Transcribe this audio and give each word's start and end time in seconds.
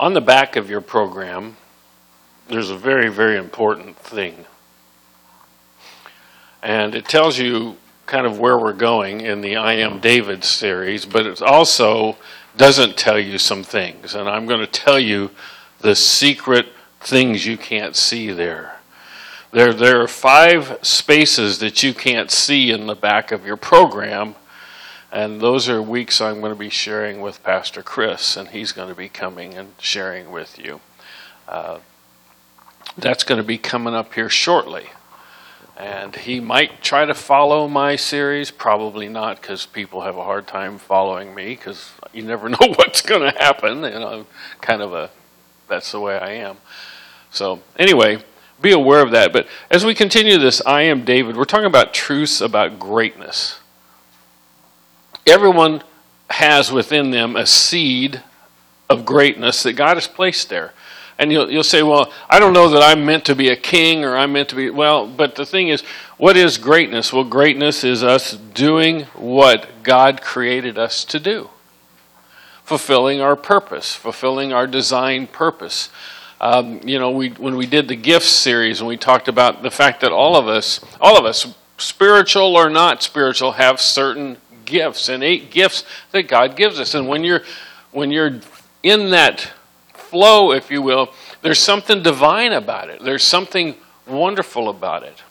On 0.00 0.12
the 0.12 0.20
back 0.20 0.54
of 0.54 0.70
your 0.70 0.80
program, 0.80 1.56
there's 2.46 2.70
a 2.70 2.76
very, 2.76 3.08
very 3.08 3.36
important 3.36 3.96
thing. 3.96 4.46
And 6.62 6.94
it 6.94 7.06
tells 7.06 7.36
you 7.36 7.76
kind 8.06 8.24
of 8.24 8.38
where 8.38 8.56
we're 8.56 8.74
going 8.74 9.22
in 9.22 9.40
the 9.40 9.56
I 9.56 9.72
Am 9.74 9.98
David 9.98 10.44
series, 10.44 11.04
but 11.04 11.26
it 11.26 11.42
also 11.42 12.16
doesn't 12.56 12.96
tell 12.96 13.18
you 13.18 13.38
some 13.38 13.64
things. 13.64 14.14
And 14.14 14.28
I'm 14.28 14.46
going 14.46 14.60
to 14.60 14.68
tell 14.68 15.00
you 15.00 15.30
the 15.80 15.96
secret 15.96 16.66
things 17.00 17.44
you 17.44 17.56
can't 17.56 17.96
see 17.96 18.30
there. 18.30 18.76
There, 19.50 19.74
there 19.74 20.00
are 20.00 20.08
five 20.08 20.78
spaces 20.80 21.58
that 21.58 21.82
you 21.82 21.92
can't 21.92 22.30
see 22.30 22.70
in 22.70 22.86
the 22.86 22.94
back 22.94 23.32
of 23.32 23.44
your 23.44 23.56
program 23.56 24.36
and 25.10 25.40
those 25.40 25.68
are 25.68 25.80
weeks 25.80 26.20
I'm 26.20 26.40
going 26.40 26.52
to 26.52 26.58
be 26.58 26.68
sharing 26.68 27.20
with 27.20 27.42
Pastor 27.42 27.82
Chris, 27.82 28.36
and 28.36 28.48
he's 28.48 28.72
going 28.72 28.88
to 28.88 28.94
be 28.94 29.08
coming 29.08 29.54
and 29.54 29.72
sharing 29.78 30.30
with 30.30 30.58
you. 30.58 30.80
Uh, 31.48 31.78
that's 32.96 33.24
going 33.24 33.38
to 33.38 33.46
be 33.46 33.56
coming 33.56 33.94
up 33.94 34.12
here 34.14 34.28
shortly. 34.28 34.88
And 35.78 36.14
he 36.14 36.40
might 36.40 36.82
try 36.82 37.04
to 37.06 37.14
follow 37.14 37.68
my 37.68 37.96
series, 37.96 38.50
probably 38.50 39.08
not, 39.08 39.40
because 39.40 39.64
people 39.64 40.02
have 40.02 40.16
a 40.16 40.24
hard 40.24 40.46
time 40.46 40.76
following 40.76 41.34
me, 41.34 41.50
because 41.50 41.92
you 42.12 42.22
never 42.22 42.48
know 42.50 42.74
what's 42.76 43.00
going 43.00 43.32
to 43.32 43.38
happen. 43.38 43.84
You 43.84 43.90
know, 43.90 44.26
kind 44.60 44.82
of 44.82 44.92
a, 44.92 45.10
that's 45.68 45.90
the 45.92 46.00
way 46.00 46.18
I 46.18 46.32
am. 46.32 46.58
So, 47.30 47.60
anyway, 47.78 48.18
be 48.60 48.72
aware 48.72 49.00
of 49.02 49.12
that. 49.12 49.32
But 49.32 49.46
as 49.70 49.86
we 49.86 49.94
continue 49.94 50.36
this, 50.36 50.60
I 50.66 50.82
am 50.82 51.04
David, 51.04 51.36
we're 51.36 51.44
talking 51.44 51.66
about 51.66 51.94
truths 51.94 52.42
about 52.42 52.78
greatness 52.78 53.57
everyone 55.26 55.82
has 56.30 56.70
within 56.70 57.10
them 57.10 57.36
a 57.36 57.46
seed 57.46 58.22
of 58.88 59.04
greatness 59.04 59.62
that 59.62 59.74
God 59.74 59.96
has 59.96 60.06
placed 60.06 60.48
there. 60.48 60.72
And 61.18 61.32
you'll, 61.32 61.50
you'll 61.50 61.64
say, 61.64 61.82
well, 61.82 62.12
I 62.30 62.38
don't 62.38 62.52
know 62.52 62.68
that 62.70 62.82
I'm 62.82 63.04
meant 63.04 63.24
to 63.24 63.34
be 63.34 63.48
a 63.48 63.56
king 63.56 64.04
or 64.04 64.16
I'm 64.16 64.32
meant 64.32 64.50
to 64.50 64.54
be. 64.54 64.70
Well, 64.70 65.06
but 65.06 65.34
the 65.34 65.44
thing 65.44 65.68
is, 65.68 65.82
what 66.16 66.36
is 66.36 66.58
greatness? 66.58 67.12
Well, 67.12 67.24
greatness 67.24 67.82
is 67.82 68.04
us 68.04 68.32
doing 68.36 69.02
what 69.14 69.82
God 69.82 70.22
created 70.22 70.78
us 70.78 71.04
to 71.06 71.18
do, 71.18 71.50
fulfilling 72.62 73.20
our 73.20 73.34
purpose, 73.34 73.96
fulfilling 73.96 74.52
our 74.52 74.68
design 74.68 75.26
purpose. 75.26 75.90
Um, 76.40 76.80
you 76.84 77.00
know, 77.00 77.10
we, 77.10 77.30
when 77.30 77.56
we 77.56 77.66
did 77.66 77.88
the 77.88 77.96
gifts 77.96 78.28
series 78.28 78.78
and 78.78 78.86
we 78.86 78.96
talked 78.96 79.26
about 79.26 79.64
the 79.64 79.72
fact 79.72 80.02
that 80.02 80.12
all 80.12 80.36
of 80.36 80.46
us, 80.46 80.80
all 81.00 81.18
of 81.18 81.24
us, 81.24 81.52
spiritual 81.78 82.56
or 82.56 82.70
not 82.70 83.02
spiritual, 83.02 83.52
have 83.52 83.80
certain 83.80 84.36
gifts 84.68 85.08
and 85.08 85.24
eight 85.24 85.50
gifts 85.50 85.84
that 86.12 86.28
God 86.28 86.56
gives 86.56 86.78
us. 86.78 86.94
And 86.94 87.08
when 87.08 87.24
you're 87.24 87.42
when 87.90 88.10
you're 88.10 88.40
in 88.82 89.10
that 89.10 89.50
flow, 89.92 90.52
if 90.52 90.70
you 90.70 90.82
will, 90.82 91.12
there's 91.42 91.58
something 91.58 92.02
divine 92.02 92.52
about 92.52 92.90
it. 92.90 93.02
There's 93.02 93.24
something 93.24 93.74
wonderful 94.06 94.68
about 94.68 95.02
it. 95.02 95.22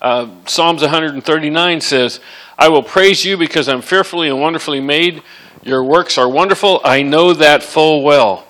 Uh, 0.00 0.28
Psalms 0.46 0.82
139 0.82 1.80
says, 1.80 2.20
I 2.58 2.68
will 2.68 2.82
praise 2.82 3.24
you 3.24 3.36
because 3.36 3.68
I'm 3.68 3.80
fearfully 3.80 4.28
and 4.28 4.40
wonderfully 4.40 4.80
made. 4.80 5.22
Your 5.62 5.82
works 5.82 6.18
are 6.18 6.28
wonderful. 6.28 6.80
I 6.84 7.02
know 7.02 7.32
that 7.32 7.62
full 7.62 8.02
well. 8.02 8.46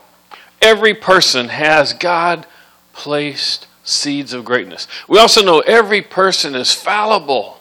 Every 0.60 0.94
person 0.94 1.48
has 1.48 1.92
God 1.92 2.46
placed 2.92 3.66
seeds 3.84 4.32
of 4.32 4.44
greatness. 4.44 4.88
We 5.06 5.18
also 5.18 5.44
know 5.44 5.60
every 5.60 6.02
person 6.02 6.54
is 6.54 6.72
fallible. 6.72 7.60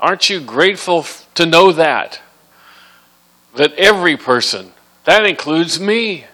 Aren't 0.00 0.30
you 0.30 0.40
grateful 0.40 1.04
to 1.34 1.46
know 1.46 1.72
that? 1.72 2.20
That 3.56 3.74
every 3.74 4.16
person, 4.16 4.72
that 5.04 5.26
includes 5.26 5.78
me. 5.78 6.26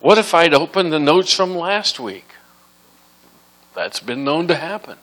What 0.00 0.18
if 0.18 0.34
I'd 0.34 0.52
opened 0.52 0.92
the 0.92 0.98
notes 0.98 1.32
from 1.32 1.56
last 1.56 1.98
week? 1.98 2.28
That's 3.74 4.00
been 4.00 4.24
known 4.24 4.48
to 4.48 4.54
happen. 4.54 4.98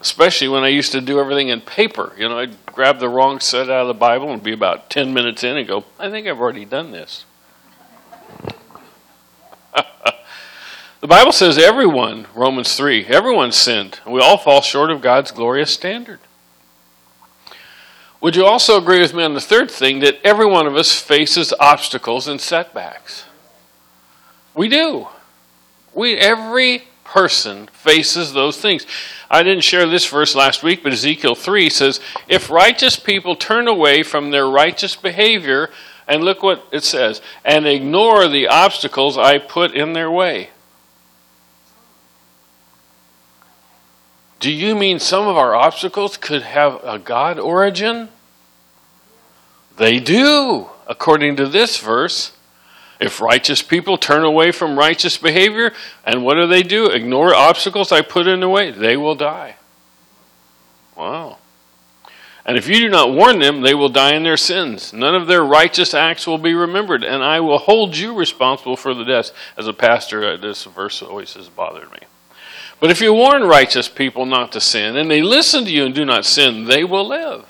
Especially 0.00 0.48
when 0.48 0.62
I 0.62 0.68
used 0.68 0.92
to 0.92 1.00
do 1.00 1.18
everything 1.18 1.48
in 1.48 1.60
paper. 1.60 2.12
You 2.18 2.28
know, 2.28 2.38
I'd 2.38 2.66
grab 2.66 2.98
the 2.98 3.08
wrong 3.08 3.40
set 3.40 3.70
out 3.70 3.82
of 3.82 3.88
the 3.88 3.94
Bible 3.94 4.30
and 4.32 4.42
be 4.42 4.52
about 4.52 4.90
10 4.90 5.12
minutes 5.14 5.42
in 5.42 5.56
and 5.56 5.66
go, 5.66 5.84
I 5.98 6.10
think 6.10 6.26
I've 6.26 6.38
already 6.38 6.64
done 6.64 6.92
this. 6.92 7.24
The 11.00 11.06
Bible 11.06 11.32
says 11.32 11.58
everyone, 11.58 12.26
Romans 12.34 12.74
3, 12.74 13.06
everyone 13.06 13.52
sinned. 13.52 14.00
We 14.06 14.20
all 14.20 14.38
fall 14.38 14.62
short 14.62 14.90
of 14.90 15.02
God's 15.02 15.30
glorious 15.30 15.70
standard. 15.70 16.20
Would 18.22 18.34
you 18.34 18.46
also 18.46 18.78
agree 18.78 19.00
with 19.00 19.12
me 19.12 19.22
on 19.22 19.34
the 19.34 19.40
third 19.40 19.70
thing 19.70 20.00
that 20.00 20.18
every 20.24 20.46
one 20.46 20.66
of 20.66 20.74
us 20.74 20.98
faces 20.98 21.52
obstacles 21.60 22.26
and 22.26 22.40
setbacks? 22.40 23.24
We 24.54 24.68
do. 24.68 25.08
We 25.92 26.16
every 26.16 26.84
person 27.04 27.66
faces 27.68 28.32
those 28.32 28.58
things. 28.58 28.86
I 29.30 29.42
didn't 29.42 29.64
share 29.64 29.86
this 29.86 30.08
verse 30.08 30.34
last 30.34 30.62
week, 30.62 30.82
but 30.82 30.94
Ezekiel 30.94 31.34
3 31.34 31.68
says, 31.68 32.00
If 32.26 32.50
righteous 32.50 32.96
people 32.96 33.36
turn 33.36 33.68
away 33.68 34.02
from 34.02 34.30
their 34.30 34.48
righteous 34.48 34.96
behavior, 34.96 35.70
and 36.08 36.24
look 36.24 36.42
what 36.42 36.66
it 36.72 36.84
says, 36.84 37.20
and 37.44 37.66
ignore 37.66 38.28
the 38.28 38.48
obstacles 38.48 39.18
I 39.18 39.38
put 39.38 39.72
in 39.72 39.92
their 39.92 40.10
way. 40.10 40.50
Do 44.46 44.52
you 44.52 44.76
mean 44.76 45.00
some 45.00 45.26
of 45.26 45.36
our 45.36 45.56
obstacles 45.56 46.16
could 46.16 46.42
have 46.42 46.78
a 46.84 47.00
God 47.00 47.36
origin? 47.36 48.10
They 49.76 49.98
do, 49.98 50.68
according 50.86 51.34
to 51.38 51.48
this 51.48 51.78
verse. 51.78 52.30
If 53.00 53.20
righteous 53.20 53.60
people 53.60 53.98
turn 53.98 54.22
away 54.22 54.52
from 54.52 54.78
righteous 54.78 55.18
behavior, 55.18 55.72
and 56.04 56.24
what 56.24 56.34
do 56.34 56.46
they 56.46 56.62
do? 56.62 56.86
Ignore 56.86 57.34
obstacles 57.34 57.90
I 57.90 58.02
put 58.02 58.28
in 58.28 58.38
the 58.38 58.48
way, 58.48 58.70
they 58.70 58.96
will 58.96 59.16
die. 59.16 59.56
Wow. 60.96 61.38
And 62.44 62.56
if 62.56 62.68
you 62.68 62.78
do 62.78 62.88
not 62.88 63.12
warn 63.12 63.40
them, 63.40 63.62
they 63.62 63.74
will 63.74 63.88
die 63.88 64.14
in 64.14 64.22
their 64.22 64.36
sins. 64.36 64.92
None 64.92 65.16
of 65.16 65.26
their 65.26 65.42
righteous 65.42 65.92
acts 65.92 66.24
will 66.24 66.38
be 66.38 66.54
remembered, 66.54 67.02
and 67.02 67.24
I 67.24 67.40
will 67.40 67.58
hold 67.58 67.96
you 67.96 68.14
responsible 68.14 68.76
for 68.76 68.94
the 68.94 69.02
deaths. 69.02 69.32
As 69.56 69.66
a 69.66 69.72
pastor, 69.72 70.36
this 70.36 70.62
verse 70.62 71.02
always 71.02 71.34
has 71.34 71.48
bothered 71.48 71.90
me. 71.90 72.05
But 72.78 72.90
if 72.90 73.00
you 73.00 73.12
warn 73.12 73.44
righteous 73.44 73.88
people 73.88 74.26
not 74.26 74.52
to 74.52 74.60
sin, 74.60 74.96
and 74.96 75.10
they 75.10 75.22
listen 75.22 75.64
to 75.64 75.70
you 75.70 75.86
and 75.86 75.94
do 75.94 76.04
not 76.04 76.24
sin, 76.24 76.64
they 76.64 76.84
will 76.84 77.06
live. 77.06 77.46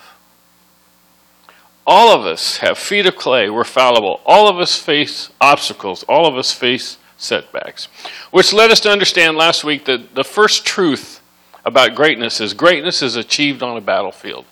All 1.86 2.10
of 2.10 2.26
us 2.26 2.58
have 2.58 2.78
feet 2.78 3.06
of 3.06 3.16
clay. 3.16 3.48
We're 3.48 3.64
fallible. 3.64 4.20
All 4.26 4.48
of 4.48 4.58
us 4.58 4.76
face 4.76 5.30
obstacles. 5.40 6.02
All 6.04 6.26
of 6.26 6.36
us 6.36 6.52
face 6.52 6.98
setbacks. 7.16 7.86
Which 8.30 8.52
led 8.52 8.70
us 8.70 8.80
to 8.80 8.90
understand 8.90 9.36
last 9.36 9.64
week 9.64 9.84
that 9.84 10.14
the 10.14 10.24
first 10.24 10.66
truth 10.66 11.20
about 11.64 11.94
greatness 11.94 12.40
is 12.40 12.54
greatness 12.54 13.02
is 13.02 13.16
achieved 13.16 13.62
on 13.62 13.76
a 13.76 13.80
battlefield. 13.80 14.44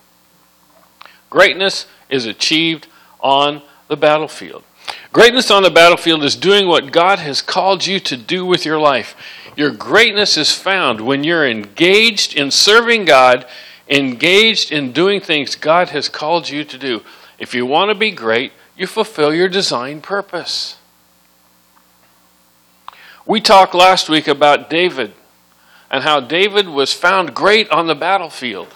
Greatness 1.29 1.87
is 2.09 2.25
achieved 2.25 2.87
on 3.19 3.61
the 3.87 3.97
battlefield. 3.97 4.63
Greatness 5.11 5.49
on 5.49 5.63
the 5.63 5.69
battlefield 5.69 6.23
is 6.23 6.35
doing 6.35 6.67
what 6.67 6.91
God 6.91 7.19
has 7.19 7.41
called 7.41 7.85
you 7.85 7.99
to 8.01 8.17
do 8.17 8.45
with 8.45 8.65
your 8.65 8.79
life. 8.79 9.15
Your 9.55 9.71
greatness 9.71 10.37
is 10.37 10.51
found 10.51 11.01
when 11.01 11.23
you're 11.23 11.47
engaged 11.47 12.35
in 12.35 12.51
serving 12.51 13.05
God, 13.05 13.45
engaged 13.87 14.71
in 14.71 14.91
doing 14.91 15.21
things 15.21 15.55
God 15.55 15.89
has 15.89 16.09
called 16.09 16.49
you 16.49 16.63
to 16.65 16.77
do. 16.77 17.01
If 17.39 17.53
you 17.53 17.65
want 17.65 17.89
to 17.89 17.95
be 17.95 18.11
great, 18.11 18.51
you 18.77 18.87
fulfill 18.87 19.33
your 19.33 19.47
design 19.47 20.01
purpose. 20.01 20.77
We 23.25 23.41
talked 23.41 23.73
last 23.73 24.09
week 24.09 24.27
about 24.27 24.69
David 24.69 25.13
and 25.89 26.03
how 26.03 26.19
David 26.19 26.67
was 26.67 26.93
found 26.93 27.33
great 27.33 27.69
on 27.69 27.87
the 27.87 27.95
battlefield. 27.95 28.67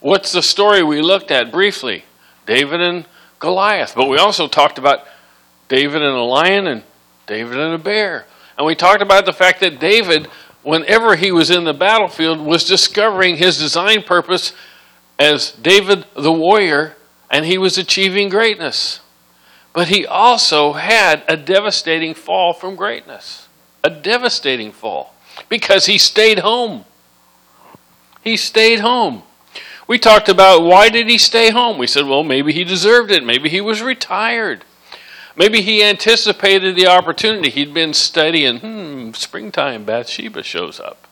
What's 0.00 0.32
the 0.32 0.42
story 0.42 0.82
we 0.82 1.00
looked 1.00 1.30
at 1.30 1.50
briefly? 1.50 2.04
David 2.44 2.80
and 2.80 3.06
Goliath. 3.38 3.94
But 3.94 4.08
we 4.08 4.18
also 4.18 4.46
talked 4.46 4.78
about 4.78 5.06
David 5.68 6.02
and 6.02 6.14
a 6.14 6.22
lion 6.22 6.66
and 6.66 6.82
David 7.26 7.58
and 7.58 7.74
a 7.74 7.78
bear. 7.78 8.26
And 8.56 8.66
we 8.66 8.74
talked 8.74 9.02
about 9.02 9.26
the 9.26 9.32
fact 9.32 9.60
that 9.60 9.78
David, 9.78 10.26
whenever 10.62 11.16
he 11.16 11.30
was 11.30 11.50
in 11.50 11.64
the 11.64 11.74
battlefield, 11.74 12.40
was 12.40 12.64
discovering 12.64 13.36
his 13.36 13.58
design 13.58 14.02
purpose 14.02 14.52
as 15.18 15.52
David 15.52 16.04
the 16.14 16.32
warrior, 16.32 16.96
and 17.30 17.44
he 17.44 17.58
was 17.58 17.78
achieving 17.78 18.28
greatness. 18.28 19.00
But 19.72 19.88
he 19.88 20.06
also 20.06 20.72
had 20.72 21.22
a 21.28 21.36
devastating 21.36 22.14
fall 22.14 22.52
from 22.54 22.76
greatness. 22.76 23.48
A 23.84 23.90
devastating 23.90 24.72
fall. 24.72 25.14
Because 25.48 25.86
he 25.86 25.98
stayed 25.98 26.38
home. 26.38 26.86
He 28.22 28.36
stayed 28.36 28.80
home. 28.80 29.22
We 29.86 29.98
talked 29.98 30.28
about 30.28 30.62
why 30.62 30.88
did 30.88 31.08
he 31.08 31.18
stay 31.18 31.50
home? 31.50 31.78
We 31.78 31.86
said, 31.86 32.06
well, 32.06 32.24
maybe 32.24 32.52
he 32.52 32.64
deserved 32.64 33.10
it. 33.10 33.22
Maybe 33.24 33.48
he 33.48 33.60
was 33.60 33.82
retired. 33.82 34.64
Maybe 35.36 35.60
he 35.60 35.82
anticipated 35.84 36.76
the 36.76 36.86
opportunity. 36.86 37.50
He'd 37.50 37.74
been 37.74 37.92
studying, 37.92 38.58
hmm, 38.58 39.12
springtime, 39.12 39.84
Bathsheba 39.84 40.42
shows 40.42 40.80
up. 40.80 41.06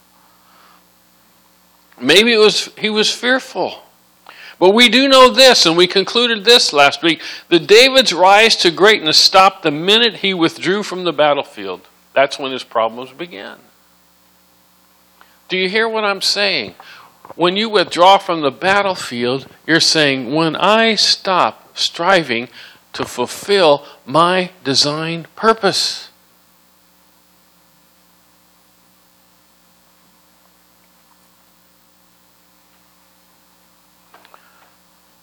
Maybe 1.99 2.33
it 2.33 2.39
was 2.39 2.69
he 2.77 2.89
was 2.89 3.11
fearful. 3.11 3.83
But 4.57 4.71
we 4.71 4.89
do 4.89 5.07
know 5.07 5.29
this, 5.29 5.65
and 5.65 5.75
we 5.75 5.85
concluded 5.85 6.45
this 6.45 6.71
last 6.71 7.03
week 7.03 7.21
that 7.49 7.67
David's 7.67 8.13
rise 8.13 8.55
to 8.57 8.71
greatness 8.71 9.17
stopped 9.17 9.63
the 9.63 9.71
minute 9.71 10.17
he 10.17 10.33
withdrew 10.33 10.81
from 10.83 11.03
the 11.03 11.11
battlefield. 11.11 11.81
That's 12.13 12.39
when 12.39 12.53
his 12.53 12.63
problems 12.63 13.11
began. 13.11 13.57
Do 15.49 15.57
you 15.57 15.69
hear 15.69 15.89
what 15.89 16.05
I'm 16.05 16.21
saying? 16.21 16.75
When 17.35 17.57
you 17.57 17.69
withdraw 17.69 18.17
from 18.17 18.41
the 18.41 18.51
battlefield, 18.51 19.47
you're 19.67 19.81
saying, 19.81 20.33
when 20.33 20.55
I 20.55 20.95
stop 20.95 21.77
striving 21.77 22.47
to 22.95 23.03
fulfill 23.03 23.85
my 24.05 24.51
designed 24.63 25.33
purpose. 25.35 26.09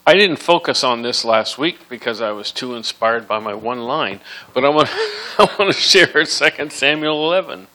I 0.07 0.15
didn't 0.15 0.37
focus 0.37 0.85
on 0.85 1.01
this 1.01 1.25
last 1.25 1.57
week 1.57 1.89
because 1.89 2.21
I 2.21 2.33
was 2.33 2.53
too 2.53 2.75
inspired 2.75 3.27
by 3.27 3.39
my 3.39 3.55
one 3.55 3.81
line, 3.81 4.21
but 4.53 4.67
I 4.67 4.69
want, 4.69 4.91
I 5.39 5.49
want 5.59 5.75
to 5.75 5.81
share 5.81 6.07
2 6.07 6.69
Samuel 6.69 7.33
11. 7.33 7.69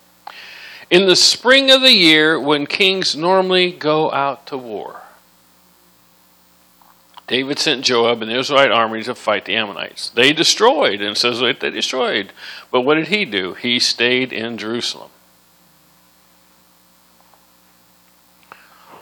In 0.91 1.07
the 1.07 1.15
spring 1.15 1.71
of 1.71 1.81
the 1.81 1.93
year, 1.93 2.39
when 2.39 2.67
kings 2.67 3.15
normally 3.15 3.71
go 3.71 4.11
out 4.11 4.45
to 4.47 4.57
war, 4.57 5.01
David 7.27 7.59
sent 7.59 7.83
Joab 7.83 8.21
and 8.21 8.31
the 8.31 8.39
Israelite 8.39 8.71
army 8.71 9.03
to 9.03 9.13
fight 9.13 9.45
the 9.45 9.55
Ammonites. 9.55 10.09
They 10.09 10.31
destroyed, 10.31 11.01
and 11.01 11.11
it 11.11 11.17
says 11.17 11.39
they 11.39 11.53
destroyed. 11.53 12.31
But 12.71 12.81
what 12.81 12.95
did 12.95 13.09
he 13.09 13.25
do? 13.25 13.53
He 13.53 13.79
stayed 13.79 14.31
in 14.31 14.57
Jerusalem. 14.57 15.09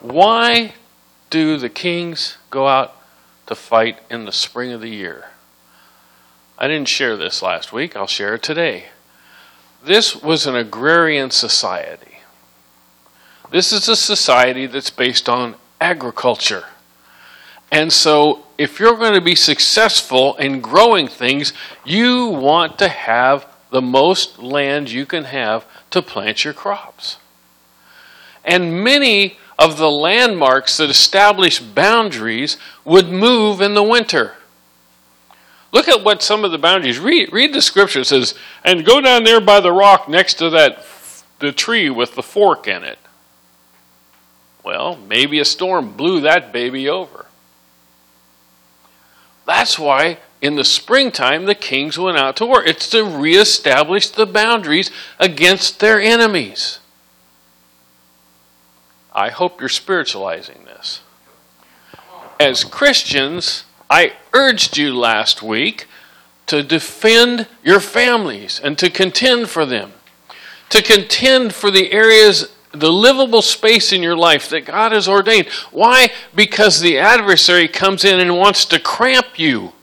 Why 0.01 0.74
do 1.30 1.57
the 1.57 1.69
kings 1.69 2.38
go 2.50 2.68
out 2.68 2.95
to 3.48 3.56
fight 3.56 4.00
in 4.10 4.25
the 4.25 4.31
spring 4.31 4.71
of 4.71 4.81
the 4.81 4.89
year. 4.89 5.25
I 6.57 6.68
didn't 6.68 6.88
share 6.88 7.18
this 7.18 7.42
last 7.42 7.74
week, 7.74 7.95
I'll 7.95 8.07
share 8.07 8.36
it 8.36 8.44
today. 8.44 8.86
This 9.83 10.16
was 10.16 10.48
an 10.48 10.56
agrarian 10.56 11.30
society. 11.30 12.19
This 13.51 13.71
is 13.71 13.88
a 13.88 13.95
society 13.95 14.66
that's 14.66 14.89
based 14.89 15.30
on 15.30 15.56
agriculture. 15.80 16.66
And 17.72 17.92
so, 17.92 18.46
if 18.58 18.80
you're 18.80 18.98
going 18.98 19.14
to 19.14 19.22
be 19.22 19.36
successful 19.36 20.36
in 20.38 20.62
growing 20.62 21.08
things, 21.08 21.52
you 21.84 22.28
want 22.28 22.78
to 22.80 22.88
have 22.88 23.48
the 23.72 23.82
most 23.82 24.40
land 24.40 24.90
you 24.90 25.06
can 25.06 25.26
have 25.26 25.66
to 25.90 26.02
plant 26.02 26.46
your 26.46 26.54
crops. 26.54 27.18
And 28.44 28.84
many 28.84 29.38
of 29.58 29.78
the 29.78 29.90
landmarks 29.90 30.78
that 30.78 30.90
establish 30.90 31.60
boundaries 31.60 32.58
would 32.84 33.10
move 33.10 33.62
in 33.62 33.74
the 33.74 33.84
winter. 33.84 34.36
Look 35.72 35.90
at 35.90 36.04
what 36.04 36.24
some 36.24 36.46
of 36.46 36.52
the 36.52 36.58
boundaries. 36.58 37.00
Read, 37.00 37.34
read 37.34 37.54
the 37.54 37.62
scripture. 37.62 38.02
It 38.02 38.06
says, 38.06 38.36
and 38.64 38.86
go 38.86 39.02
down 39.02 39.24
there 39.24 39.42
by 39.42 39.60
the 39.60 39.74
rock 39.74 40.08
next 40.08 40.36
to 40.36 40.50
that 40.52 40.86
the 41.40 41.52
tree 41.52 41.90
with 41.90 42.16
the 42.16 42.24
fork 42.24 42.68
in 42.68 42.84
it. 42.84 43.00
Well, 44.64 44.96
maybe 44.96 45.40
a 45.40 45.46
storm 45.46 45.92
blew 45.92 46.22
that 46.22 46.54
baby 46.54 46.88
over. 46.88 47.25
That's 49.45 49.77
why 49.77 50.18
in 50.42 50.56
the 50.56 50.63
springtime 50.63 51.45
the 51.45 51.56
kings 51.56 51.97
went 51.97 52.18
out 52.18 52.36
to 52.38 52.45
war. 52.45 52.63
It's 52.63 52.89
to 52.92 53.03
reestablish 53.03 54.09
the 54.09 54.25
boundaries 54.25 54.92
against 55.19 55.80
their 55.80 56.00
enemies. 56.00 56.80
I 59.13 59.30
hope 59.30 59.59
you're 59.59 59.69
spiritualizing 59.69 60.65
this. 60.65 61.01
As 62.39 62.63
Christians, 62.63 63.63
I 63.89 64.13
urged 64.33 64.77
you 64.77 64.94
last 64.94 65.42
week 65.42 65.88
to 66.47 66.62
defend 66.62 67.47
your 67.63 67.80
families 67.80 68.59
and 68.62 68.77
to 68.77 68.89
contend 68.89 69.50
for 69.50 69.65
them, 69.65 69.94
to 70.69 70.81
contend 70.81 71.53
for 71.53 71.71
the 71.71 71.92
areas, 71.92 72.55
the 72.80 72.92
livable 72.92 73.42
space 73.42 73.92
in 73.92 74.04
your 74.04 74.18
life 74.18 74.50
that 74.50 74.66
God 74.66 74.92
has 74.92 75.07
ordained. 75.07 75.48
Why? 75.72 76.10
Because 76.33 76.80
the 76.80 77.00
adversary 77.00 77.68
comes 77.68 78.04
in 78.04 78.19
and 78.19 78.38
wants 78.38 78.66
to 78.66 78.80
cramp 78.80 79.38
you. 79.38 79.74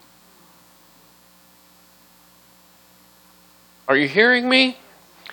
Are 3.88 3.96
you 3.96 4.08
hearing 4.08 4.48
me? 4.48 4.78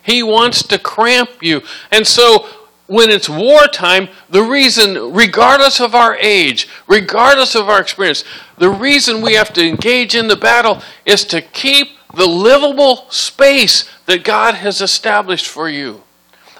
He 0.03 0.23
wants 0.23 0.63
to 0.63 0.79
cramp 0.79 1.29
you. 1.41 1.61
And 1.91 2.05
so 2.05 2.47
when 2.87 3.11
it's 3.11 3.29
wartime, 3.29 4.09
the 4.29 4.41
reason, 4.41 5.13
regardless 5.13 5.79
of 5.79 5.93
our 5.93 6.15
age, 6.17 6.67
regardless 6.87 7.55
of 7.55 7.69
our 7.69 7.79
experience, 7.79 8.23
the 8.57 8.69
reason 8.69 9.21
we 9.21 9.35
have 9.35 9.53
to 9.53 9.65
engage 9.65 10.15
in 10.15 10.27
the 10.27 10.35
battle 10.35 10.81
is 11.05 11.23
to 11.25 11.41
keep 11.41 11.89
the 12.15 12.25
livable 12.25 13.05
space 13.11 13.87
that 14.07 14.23
God 14.23 14.55
has 14.55 14.81
established 14.81 15.47
for 15.47 15.69
you. 15.69 16.01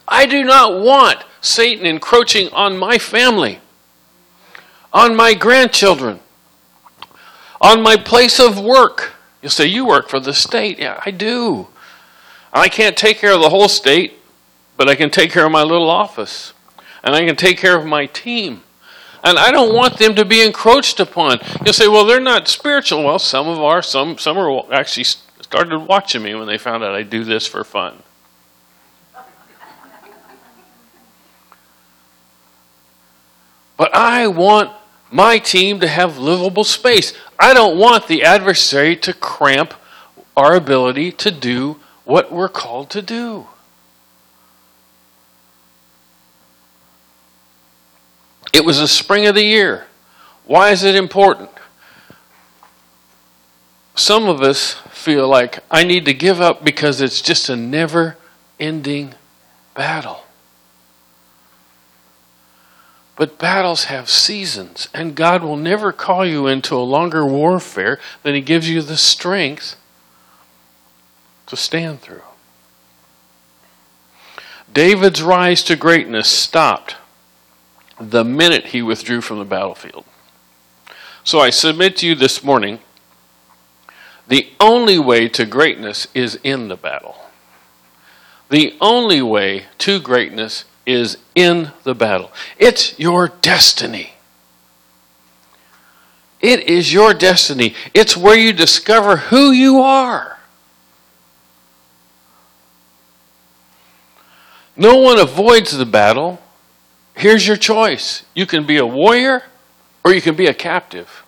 I 0.10 0.26
do 0.26 0.44
not 0.44 0.82
want 0.82 1.24
Satan 1.40 1.86
encroaching 1.86 2.50
on 2.50 2.78
my 2.78 2.98
family, 2.98 3.60
on 4.92 5.16
my 5.16 5.34
grandchildren, 5.34 6.20
on 7.62 7.82
my 7.82 7.96
place 7.96 8.40
of 8.40 8.60
work. 8.60 9.14
You'll 9.42 9.52
say, 9.52 9.68
You 9.68 9.86
work 9.86 10.10
for 10.10 10.20
the 10.20 10.34
state. 10.34 10.80
Yeah, 10.80 11.00
I 11.06 11.12
do. 11.12 11.68
I 12.52 12.68
can't 12.68 12.98
take 12.98 13.20
care 13.20 13.34
of 13.34 13.42
the 13.42 13.50
whole 13.50 13.70
state 13.70 14.20
but 14.80 14.88
I 14.88 14.96
can 14.96 15.10
take 15.10 15.30
care 15.30 15.46
of 15.46 15.52
my 15.52 15.64
little 15.64 15.90
office 15.90 16.54
and 17.04 17.14
I 17.14 17.26
can 17.26 17.36
take 17.36 17.58
care 17.58 17.78
of 17.78 17.86
my 17.86 18.06
team. 18.06 18.62
And 19.22 19.38
I 19.38 19.52
don't 19.52 19.76
want 19.76 19.98
them 19.98 20.16
to 20.16 20.24
be 20.24 20.42
encroached 20.42 21.02
upon. 21.02 21.40
You'll 21.66 21.74
say, 21.74 21.90
well, 21.90 22.06
they're 22.06 22.22
not 22.22 22.48
spiritual. 22.48 23.04
Well, 23.04 23.20
some 23.20 23.50
of 23.50 23.60
our, 23.60 23.82
some, 23.82 24.18
some 24.18 24.38
are 24.38 24.74
actually 24.74 25.04
started 25.04 25.80
watching 25.80 26.24
me 26.24 26.34
when 26.34 26.48
they 26.48 26.58
found 26.58 26.86
out 26.86 26.96
I 26.96 27.04
do 27.04 27.26
this 27.26 27.46
for 27.46 27.66
fun. 27.66 28.02
But 33.80 33.96
I 33.96 34.28
want 34.28 34.72
my 35.10 35.40
team 35.40 35.80
to 35.80 35.88
have 35.88 36.18
livable 36.18 36.66
space. 36.66 37.14
I 37.40 37.54
don't 37.54 37.80
want 37.80 38.08
the 38.08 38.24
adversary 38.24 38.98
to 38.98 39.14
cramp 39.14 39.74
our 40.36 40.54
ability 40.54 41.14
to 41.14 41.32
do 41.32 41.80
what 42.04 42.30
we're 42.30 42.50
called 42.50 42.90
to 42.90 43.02
do. 43.02 43.48
It 48.52 48.66
was 48.66 48.80
the 48.80 48.88
spring 48.88 49.26
of 49.28 49.36
the 49.36 49.46
year. 49.46 49.86
Why 50.46 50.72
is 50.72 50.84
it 50.84 50.96
important? 50.96 51.52
Some 53.96 54.28
of 54.28 54.42
us 54.42 54.74
feel 54.90 55.26
like 55.26 55.60
I 55.72 55.86
need 55.86 56.04
to 56.04 56.14
give 56.14 56.42
up 56.42 56.66
because 56.66 57.00
it's 57.00 57.22
just 57.22 57.48
a 57.48 57.56
never 57.56 58.18
ending 58.60 59.14
battle. 59.74 60.26
But 63.20 63.38
battles 63.38 63.84
have 63.84 64.10
seasons, 64.10 64.88
and 64.94 65.14
God 65.14 65.44
will 65.44 65.58
never 65.58 65.92
call 65.92 66.26
you 66.26 66.48
into 66.48 66.74
a 66.74 66.80
longer 66.80 67.26
warfare 67.26 68.00
than 68.24 68.34
He 68.34 68.40
gives 68.40 68.70
you 68.70 68.82
the 68.82 68.96
strength 68.96 69.76
to 71.48 71.58
stand 71.58 72.00
through. 72.00 72.22
David's 74.74 75.22
rise 75.22 75.64
to 75.64 75.76
greatness 75.76 76.30
stopped 76.30 76.96
the 78.00 78.24
minute 78.24 78.68
he 78.68 78.82
withdrew 78.82 79.20
from 79.20 79.40
the 79.40 79.44
battlefield. 79.44 80.06
So 81.26 81.42
I 81.42 81.50
submit 81.50 81.98
to 81.98 82.08
you 82.08 82.16
this 82.16 82.42
morning 82.42 82.80
the 84.30 84.48
only 84.62 84.98
way 84.98 85.28
to 85.28 85.46
greatness 85.46 86.08
is 86.14 86.40
in 86.42 86.70
the 86.70 86.78
battle. 86.78 87.18
The 88.50 88.78
only 88.80 89.22
way 89.22 89.66
to 89.80 90.00
greatness 90.00 90.64
is 90.90 91.18
in 91.36 91.72
the 91.84 91.94
battle. 91.94 92.32
It's 92.58 92.98
your 92.98 93.28
destiny. 93.28 94.14
It 96.42 96.62
is 96.68 96.92
your 96.92 97.14
destiny. 97.14 97.76
It's 97.94 98.18
where 98.18 98.38
you 98.38 98.54
discover 98.54 99.18
who 99.18 99.52
you 99.52 99.82
are. 99.82 100.40
No 104.76 104.96
one 104.98 105.20
avoids 105.20 105.78
the 105.78 105.86
battle. 105.86 106.42
Here's 107.14 107.46
your 107.46 107.58
choice 107.58 108.24
you 108.34 108.48
can 108.48 108.66
be 108.66 108.78
a 108.78 108.86
warrior 108.86 109.44
or 110.04 110.12
you 110.12 110.22
can 110.22 110.36
be 110.36 110.48
a 110.48 110.54
captive. 110.56 111.24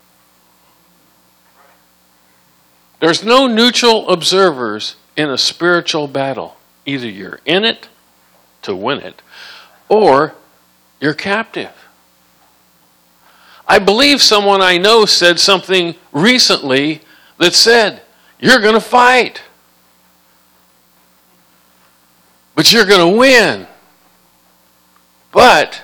There's 3.00 3.24
no 3.24 3.46
neutral 3.46 4.10
observers 4.10 4.96
in 5.16 5.30
a 5.30 5.38
spiritual 5.38 6.08
battle. 6.08 6.56
Either 6.86 7.08
you're 7.08 7.42
in 7.46 7.64
it 7.64 7.90
to 8.64 8.76
win 8.76 9.00
it, 9.00 9.22
or 9.90 10.36
you're 11.00 11.14
captive. 11.14 11.72
I 13.68 13.80
believe 13.80 14.22
someone 14.22 14.62
I 14.62 14.78
know 14.78 15.06
said 15.06 15.40
something 15.40 15.96
recently 16.12 17.02
that 17.38 17.54
said, 17.54 18.02
You're 18.40 18.60
going 18.60 18.74
to 18.74 18.82
fight, 18.82 19.42
but 22.56 22.72
you're 22.72 22.86
going 22.86 23.12
to 23.12 23.18
win. 23.18 23.68
But 25.32 25.82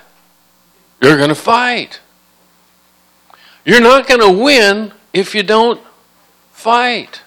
you're 1.01 1.17
going 1.17 1.29
to 1.29 1.35
fight. 1.35 2.01
You're 3.63 3.81
not 3.81 4.07
going 4.07 4.21
to 4.21 4.43
win 4.43 4.91
if 5.13 5.33
you 5.33 5.43
don't 5.43 5.81
fight. 6.51 7.21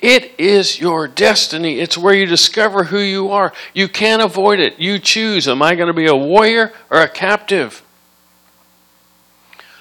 It 0.00 0.32
is 0.38 0.78
your 0.80 1.08
destiny. 1.08 1.80
It's 1.80 1.98
where 1.98 2.14
you 2.14 2.26
discover 2.26 2.84
who 2.84 2.98
you 2.98 3.30
are. 3.30 3.52
You 3.74 3.88
can't 3.88 4.22
avoid 4.22 4.60
it. 4.60 4.78
You 4.78 4.98
choose. 4.98 5.48
Am 5.48 5.60
I 5.60 5.74
going 5.74 5.88
to 5.88 5.92
be 5.92 6.06
a 6.06 6.14
warrior 6.14 6.72
or 6.88 7.00
a 7.02 7.08
captive? 7.08 7.82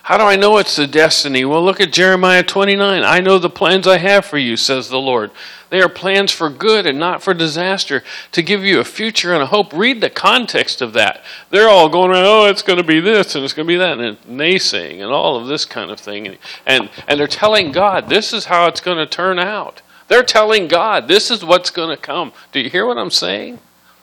How 0.07 0.17
do 0.17 0.23
I 0.23 0.37
know 0.37 0.57
it's 0.57 0.77
the 0.77 0.87
destiny? 0.87 1.43
Well, 1.43 1.63
look 1.63 1.81
at 1.81 1.91
Jeremiah 1.91 2.41
29. 2.41 3.03
I 3.03 3.19
know 3.19 3.37
the 3.37 3.49
plans 3.49 3.85
I 3.85 3.97
have 3.97 4.25
for 4.25 4.37
you, 4.37 4.55
says 4.55 4.87
the 4.87 4.97
Lord. 4.97 5.31
They 5.69 5.81
are 5.81 5.89
plans 5.89 6.31
for 6.31 6.49
good 6.49 6.85
and 6.85 6.97
not 6.97 7.21
for 7.21 7.33
disaster, 7.33 8.03
to 8.31 8.41
give 8.41 8.63
you 8.63 8.79
a 8.79 8.85
future 8.85 9.33
and 9.33 9.43
a 9.43 9.47
hope. 9.47 9.73
Read 9.73 9.99
the 9.99 10.09
context 10.09 10.81
of 10.81 10.93
that. 10.93 11.25
They're 11.49 11.67
all 11.67 11.89
going 11.89 12.11
around, 12.11 12.25
oh, 12.25 12.45
it's 12.45 12.61
going 12.61 12.77
to 12.77 12.85
be 12.85 13.01
this 13.01 13.35
and 13.35 13.43
it's 13.43 13.53
going 13.53 13.67
to 13.67 13.73
be 13.73 13.77
that, 13.77 13.99
and 13.99 14.17
naysaying 14.21 15.03
and 15.03 15.11
all 15.11 15.35
of 15.35 15.47
this 15.47 15.65
kind 15.65 15.91
of 15.91 15.99
thing. 15.99 16.25
And, 16.25 16.37
and, 16.65 16.89
and 17.05 17.19
they're 17.19 17.27
telling 17.27 17.73
God, 17.73 18.07
this 18.07 18.31
is 18.31 18.45
how 18.45 18.67
it's 18.67 18.79
going 18.79 18.97
to 18.97 19.05
turn 19.05 19.39
out. 19.39 19.81
They're 20.07 20.23
telling 20.23 20.67
God, 20.67 21.07
this 21.07 21.29
is 21.29 21.43
what's 21.43 21.69
going 21.69 21.95
to 21.95 22.01
come. 22.01 22.31
Do 22.51 22.59
you 22.59 22.69
hear 22.69 22.85
what 22.85 22.97
I'm 22.97 23.11
saying? 23.11 23.59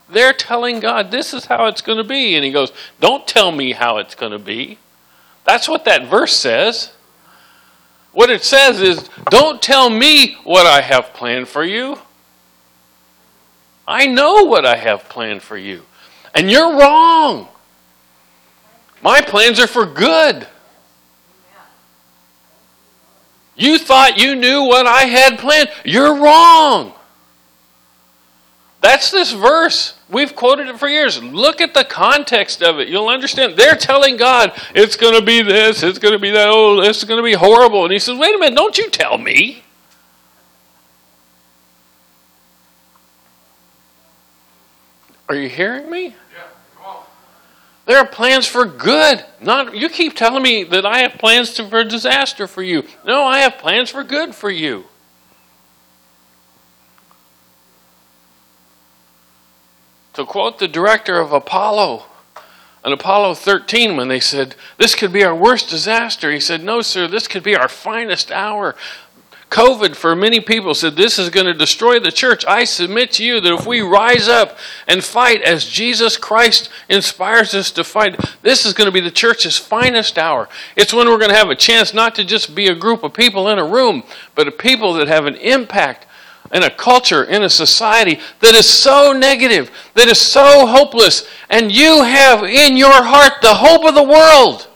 They're 0.08 0.34
telling 0.34 0.80
God, 0.80 1.11
this 1.11 1.32
is 1.32 1.46
how 1.46 1.66
it's 1.66 1.80
going 1.80 1.99
to 1.99 2.04
be. 2.04 2.34
And 2.34 2.44
He 2.44 2.52
goes, 2.52 2.73
don't 3.00 3.26
tell 3.26 3.52
me 3.52 3.73
how 3.73 3.99
it's 3.99 4.14
going 4.14 4.32
to 4.32 4.38
be. 4.38 4.78
That's 5.44 5.68
what 5.68 5.84
that 5.87 6.08
verse 6.08 6.34
says. 6.34 6.92
What 8.12 8.30
it 8.30 8.44
says 8.44 8.80
is, 8.80 9.08
don't 9.30 9.61
tell 9.61 9.90
me 9.90 10.37
what 10.44 10.66
I 10.66 10.82
have 10.82 11.12
planned 11.14 11.49
for 11.49 11.64
you. 11.64 11.99
I 13.87 14.06
know 14.06 14.44
what 14.44 14.64
I 14.64 14.76
have 14.76 15.08
planned 15.08 15.42
for 15.42 15.56
you. 15.56 15.82
And 16.34 16.50
you're 16.50 16.78
wrong. 16.78 17.49
My 19.02 19.20
plans 19.20 19.61
are 19.61 19.66
for 19.66 19.84
good. 19.84 20.46
You 23.56 23.78
thought 23.78 24.18
you 24.18 24.34
knew 24.34 24.62
what 24.62 24.87
I 24.87 25.02
had 25.02 25.38
planned. 25.38 25.70
You're 25.84 26.16
wrong. 26.16 26.92
That's 28.80 29.11
this 29.11 29.32
verse. 29.32 29.94
We've 30.11 30.37
quoted 30.37 30.68
it 30.68 30.78
for 30.78 30.88
years. 30.88 31.23
Look 31.23 31.62
at 31.62 31.73
the 31.73 31.84
context 31.84 32.62
of 32.62 32.78
it. 32.80 32.88
You'll 32.88 33.08
understand. 33.08 33.56
They're 33.56 33.76
telling 33.76 34.18
God, 34.18 34.52
it's 34.75 34.96
going 34.96 35.18
to 35.18 35.25
be 35.25 35.40
this, 35.40 35.82
it's 35.82 35.99
going 35.99 36.12
to 36.12 36.18
be 36.18 36.30
that, 36.32 36.49
oh, 36.50 36.82
this 36.82 36.99
is 36.99 37.04
going 37.04 37.18
to 37.18 37.25
be 37.25 37.32
horrible. 37.32 37.84
And 37.84 37.92
He 37.92 37.99
says, 37.99 38.18
wait 38.18 38.34
a 38.34 38.38
minute, 38.38 38.56
don't 38.56 38.76
you 38.76 38.90
tell 38.90 39.16
me. 39.16 39.62
Are 45.30 45.34
you 45.34 45.49
hearing 45.49 45.88
me? 45.88 46.14
There 47.86 47.98
are 47.98 48.06
plans 48.06 48.46
for 48.46 48.64
good. 48.64 49.24
Not 49.40 49.76
you 49.76 49.88
keep 49.88 50.16
telling 50.16 50.42
me 50.42 50.64
that 50.64 50.86
I 50.86 51.00
have 51.00 51.18
plans 51.18 51.52
to, 51.54 51.68
for 51.68 51.84
disaster 51.84 52.46
for 52.46 52.62
you. 52.62 52.84
No, 53.04 53.24
I 53.24 53.40
have 53.40 53.58
plans 53.58 53.90
for 53.90 54.02
good 54.02 54.34
for 54.34 54.50
you. 54.50 54.84
To 60.14 60.24
quote 60.24 60.58
the 60.58 60.68
director 60.68 61.18
of 61.18 61.32
Apollo, 61.32 62.04
on 62.84 62.92
Apollo 62.92 63.34
13, 63.34 63.96
when 63.96 64.08
they 64.08 64.20
said, 64.20 64.54
This 64.78 64.94
could 64.94 65.12
be 65.12 65.24
our 65.24 65.34
worst 65.34 65.70
disaster, 65.70 66.30
he 66.30 66.38
said, 66.38 66.62
No, 66.62 66.82
sir, 66.82 67.08
this 67.08 67.26
could 67.26 67.42
be 67.42 67.56
our 67.56 67.68
finest 67.68 68.30
hour. 68.30 68.76
COVID, 69.50 69.94
for 69.94 70.16
many 70.16 70.40
people, 70.40 70.74
said 70.74 70.96
this 70.96 71.18
is 71.18 71.30
going 71.30 71.46
to 71.46 71.54
destroy 71.54 72.00
the 72.00 72.10
church. 72.10 72.44
I 72.46 72.64
submit 72.64 73.12
to 73.12 73.24
you 73.24 73.40
that 73.40 73.52
if 73.52 73.66
we 73.66 73.80
rise 73.80 74.26
up 74.26 74.58
and 74.88 75.04
fight 75.04 75.42
as 75.42 75.64
Jesus 75.64 76.16
Christ 76.16 76.70
inspires 76.88 77.54
us 77.54 77.70
to 77.72 77.84
fight, 77.84 78.18
this 78.42 78.66
is 78.66 78.72
going 78.72 78.86
to 78.86 78.92
be 78.92 79.00
the 79.00 79.10
church's 79.10 79.56
finest 79.56 80.18
hour. 80.18 80.48
It's 80.76 80.92
when 80.92 81.08
we're 81.08 81.18
going 81.18 81.30
to 81.30 81.36
have 81.36 81.50
a 81.50 81.54
chance 81.54 81.94
not 81.94 82.14
to 82.16 82.24
just 82.24 82.54
be 82.54 82.66
a 82.66 82.74
group 82.74 83.02
of 83.02 83.14
people 83.14 83.48
in 83.48 83.58
a 83.58 83.64
room, 83.64 84.02
but 84.34 84.48
a 84.48 84.52
people 84.52 84.94
that 84.94 85.08
have 85.08 85.26
an 85.26 85.36
impact 85.36 86.06
in 86.52 86.62
a 86.62 86.70
culture, 86.70 87.24
in 87.24 87.42
a 87.42 87.48
society 87.48 88.20
that 88.40 88.54
is 88.54 88.68
so 88.68 89.12
negative, 89.12 89.70
that 89.94 90.08
is 90.08 90.18
so 90.18 90.66
hopeless, 90.66 91.28
and 91.50 91.72
you 91.72 92.02
have 92.02 92.44
in 92.44 92.76
your 92.76 93.02
heart 93.02 93.34
the 93.40 93.54
hope 93.54 93.84
of 93.84 93.94
the 93.94 94.02
world. 94.02 94.68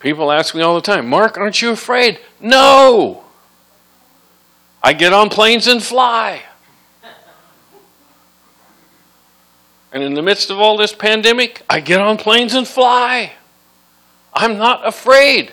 People 0.00 0.30
ask 0.30 0.54
me 0.54 0.62
all 0.62 0.74
the 0.74 0.80
time, 0.80 1.08
Mark, 1.08 1.36
aren't 1.36 1.60
you 1.60 1.70
afraid? 1.70 2.20
No. 2.40 3.24
I 4.82 4.92
get 4.92 5.12
on 5.12 5.28
planes 5.28 5.66
and 5.66 5.82
fly. 5.82 6.42
And 9.92 10.02
in 10.02 10.14
the 10.14 10.22
midst 10.22 10.50
of 10.50 10.60
all 10.60 10.76
this 10.76 10.94
pandemic, 10.94 11.62
I 11.68 11.80
get 11.80 12.00
on 12.00 12.16
planes 12.16 12.54
and 12.54 12.68
fly. 12.68 13.32
I'm 14.32 14.58
not 14.58 14.86
afraid. 14.86 15.52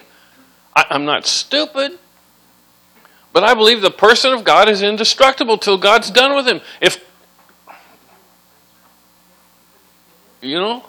I, 0.76 0.86
am 0.90 1.06
not 1.06 1.26
stupid. 1.26 1.98
But 3.34 3.44
I 3.44 3.54
believe 3.54 3.82
the 3.82 3.92
person 3.92 4.34
of 4.34 4.44
God 4.44 4.70
is 4.70 4.82
indestructible 4.82 5.58
till 5.58 5.78
God's 5.78 6.12
done 6.12 6.36
with 6.36 6.48
him. 6.48 6.62
If, 6.80 7.04
you 10.42 10.60
know, 10.60 10.86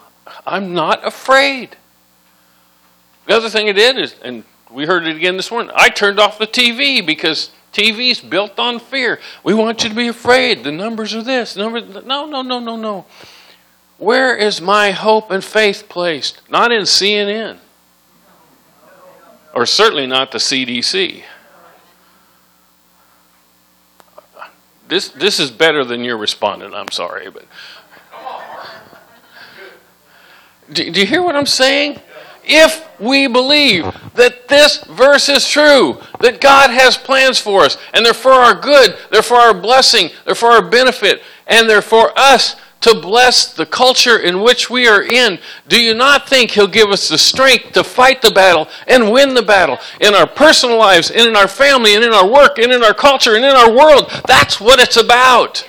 I'm 0.47 0.75
not 0.75 1.07
afraid. 1.07 1.77
The 3.27 3.35
other 3.35 3.49
thing 3.49 3.69
I 3.69 3.73
did 3.73 3.99
is, 3.99 4.15
and 4.23 4.45
we 4.71 4.87
heard 4.87 5.07
it 5.07 5.17
again 5.17 5.37
this 5.37 5.51
morning, 5.51 5.73
I 5.75 5.89
turned 5.89 6.21
off 6.21 6.39
the 6.39 6.47
TV 6.47 7.05
because 7.05 7.51
TV's 7.73 8.21
built 8.21 8.59
on 8.59 8.79
fear. 8.79 9.21
We 9.45 9.53
want 9.53 9.83
you 9.83 9.91
to 9.91 9.95
be 9.95 10.09
afraid. 10.09 10.65
The 10.65 10.73
numbers 10.73 11.15
are 11.15 11.23
this. 11.23 11.57
Numbers, 11.57 12.05
no, 12.07 12.27
no, 12.27 12.43
no, 12.43 12.59
no, 12.59 12.77
no. 12.77 13.07
Where 13.99 14.37
is 14.37 14.61
my 14.61 14.93
hope 14.93 15.31
and 15.31 15.43
faith 15.43 15.87
placed? 15.89 16.41
Not 16.51 16.71
in 16.71 16.83
CNN. 16.83 17.59
Or 19.55 19.67
certainly 19.67 20.07
not 20.07 20.33
the 20.33 20.39
CDC. 20.39 21.23
This, 24.89 25.09
this 25.09 25.41
is 25.41 25.51
better 25.51 25.85
than 25.85 26.05
your 26.05 26.17
respondent. 26.17 26.75
I'm 26.75 26.91
sorry, 26.91 27.31
but. 27.31 27.45
Do, 30.73 30.91
do 30.91 31.01
you 31.01 31.07
hear 31.07 31.23
what 31.23 31.37
I'm 31.37 31.47
saying? 31.47 32.01
If 32.47 32.89
we 33.01 33.27
believe 33.27 33.85
that 34.15 34.49
this 34.49 34.79
verse 34.85 35.29
is 35.29 35.47
true, 35.47 36.01
that 36.21 36.41
God 36.41 36.71
has 36.71 36.97
plans 36.97 37.39
for 37.39 37.63
us, 37.63 37.77
and 37.93 38.05
they're 38.05 38.15
for 38.15 38.33
our 38.33 38.55
good, 38.55 38.97
they're 39.11 39.23
for 39.23 39.37
our 39.37 39.55
blessing, 39.55 40.11
they're 40.25 40.35
for 40.35 40.51
our 40.51 40.63
benefit, 40.63 41.23
and 41.47 41.69
they're 41.69 41.83
for 41.83 42.17
us 42.19 42.57
to 42.83 42.95
bless 43.01 43.53
the 43.53 43.67
culture 43.67 44.19
in 44.19 44.43
which 44.43 44.71
we 44.71 44.87
are 44.87 45.03
in, 45.03 45.39
do 45.67 45.81
you 45.81 45.95
not 45.95 46.29
think 46.29 46.53
He'll 46.53 46.69
give 46.69 46.91
us 46.91 47.09
the 47.09 47.19
strength 47.19 47.73
to 47.73 47.83
fight 47.83 48.23
the 48.23 48.31
battle 48.31 48.69
and 48.87 49.11
win 49.11 49.35
the 49.35 49.43
battle 49.43 49.79
in 50.01 50.15
our 50.15 50.27
personal 50.27 50.79
lives, 50.79 51.11
and 51.11 51.29
in 51.29 51.37
our 51.37 51.49
family, 51.49 51.95
and 51.95 52.05
in 52.05 52.13
our 52.13 52.29
work, 52.29 52.59
and 52.59 52.73
in 52.73 52.85
our 52.85 52.95
culture, 52.95 53.35
and 53.35 53.45
in 53.45 53.57
our 53.57 53.73
world? 53.73 54.11
That's 54.27 54.61
what 54.61 54.79
it's 54.79 54.97
about. 54.97 55.67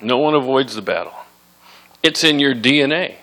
No 0.00 0.18
one 0.18 0.34
avoids 0.34 0.74
the 0.74 0.82
battle. 0.82 1.14
It's 2.02 2.22
in 2.22 2.38
your 2.38 2.54
DNA. 2.54 3.16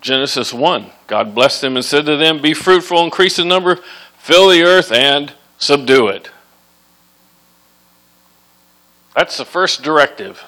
Genesis 0.00 0.52
1 0.52 0.90
God 1.06 1.34
blessed 1.34 1.60
them 1.60 1.76
and 1.76 1.84
said 1.84 2.06
to 2.06 2.16
them, 2.16 2.42
Be 2.42 2.54
fruitful, 2.54 3.04
increase 3.04 3.38
in 3.38 3.48
number, 3.48 3.78
fill 4.16 4.48
the 4.48 4.62
earth, 4.62 4.90
and 4.90 5.32
subdue 5.58 6.08
it. 6.08 6.30
That's 9.14 9.36
the 9.36 9.44
first 9.44 9.82
directive. 9.82 10.42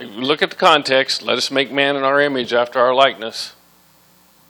Look 0.00 0.42
at 0.42 0.50
the 0.50 0.56
context. 0.56 1.22
Let 1.22 1.38
us 1.38 1.50
make 1.50 1.72
man 1.72 1.96
in 1.96 2.02
our 2.02 2.20
image 2.20 2.52
after 2.52 2.78
our 2.78 2.94
likeness. 2.94 3.54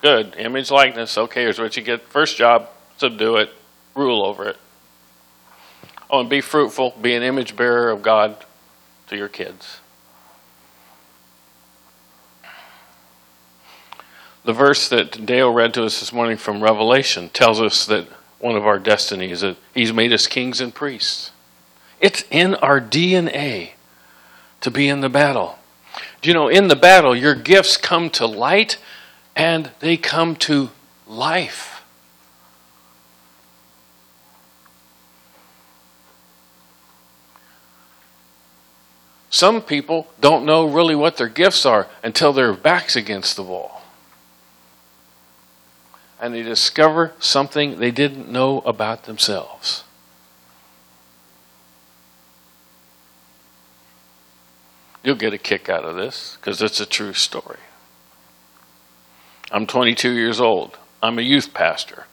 Good. 0.02 0.34
Image 0.36 0.70
likeness. 0.70 1.16
Okay, 1.16 1.42
here's 1.42 1.58
what 1.58 1.76
you 1.76 1.82
get. 1.82 2.06
First 2.08 2.36
job 2.36 2.68
subdue 2.98 3.36
it, 3.36 3.50
rule 3.94 4.24
over 4.24 4.48
it. 4.48 4.56
Oh, 6.16 6.20
and 6.20 6.30
be 6.30 6.40
fruitful, 6.40 6.94
be 7.02 7.14
an 7.14 7.22
image 7.22 7.56
bearer 7.56 7.90
of 7.90 8.00
God 8.00 8.42
to 9.08 9.18
your 9.18 9.28
kids. 9.28 9.80
The 14.42 14.54
verse 14.54 14.88
that 14.88 15.26
Dale 15.26 15.52
read 15.52 15.74
to 15.74 15.84
us 15.84 16.00
this 16.00 16.14
morning 16.14 16.38
from 16.38 16.62
Revelation 16.62 17.28
tells 17.28 17.60
us 17.60 17.84
that 17.84 18.08
one 18.38 18.56
of 18.56 18.66
our 18.66 18.78
destinies 18.78 19.42
that 19.42 19.58
He's 19.74 19.92
made 19.92 20.10
us 20.10 20.26
kings 20.26 20.58
and 20.58 20.74
priests. 20.74 21.32
It's 22.00 22.24
in 22.30 22.54
our 22.54 22.80
DNA 22.80 23.72
to 24.62 24.70
be 24.70 24.88
in 24.88 25.02
the 25.02 25.10
battle. 25.10 25.58
Do 26.22 26.30
you 26.30 26.34
know, 26.34 26.48
in 26.48 26.68
the 26.68 26.76
battle, 26.76 27.14
your 27.14 27.34
gifts 27.34 27.76
come 27.76 28.08
to 28.12 28.24
light 28.24 28.78
and 29.36 29.70
they 29.80 29.98
come 29.98 30.34
to 30.36 30.70
life. 31.06 31.75
Some 39.36 39.60
people 39.60 40.06
don't 40.18 40.46
know 40.46 40.64
really 40.66 40.94
what 40.94 41.18
their 41.18 41.28
gifts 41.28 41.66
are 41.66 41.88
until 42.02 42.32
their 42.32 42.54
back's 42.54 42.96
against 42.96 43.36
the 43.36 43.42
wall. 43.42 43.82
and 46.18 46.32
they 46.32 46.42
discover 46.42 47.12
something 47.18 47.78
they 47.78 47.90
didn't 47.90 48.32
know 48.32 48.60
about 48.60 49.02
themselves. 49.02 49.84
You'll 55.04 55.16
get 55.16 55.34
a 55.34 55.38
kick 55.38 55.68
out 55.68 55.84
of 55.84 55.96
this 55.96 56.38
because 56.40 56.62
it's 56.62 56.80
a 56.80 56.86
true 56.86 57.12
story. 57.12 57.58
I'm 59.50 59.66
22 59.66 60.12
years 60.12 60.40
old. 60.40 60.78
I'm 61.02 61.18
a 61.18 61.22
youth 61.22 61.52
pastor. 61.52 62.06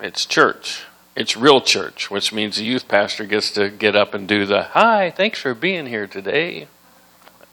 It's 0.00 0.26
church. 0.26 0.82
It's 1.18 1.36
real 1.36 1.60
church, 1.60 2.12
which 2.12 2.32
means 2.32 2.58
the 2.58 2.64
youth 2.64 2.86
pastor 2.86 3.24
gets 3.24 3.50
to 3.54 3.70
get 3.70 3.96
up 3.96 4.14
and 4.14 4.28
do 4.28 4.46
the, 4.46 4.62
hi, 4.62 5.10
thanks 5.10 5.40
for 5.40 5.52
being 5.52 5.86
here 5.86 6.06
today. 6.06 6.68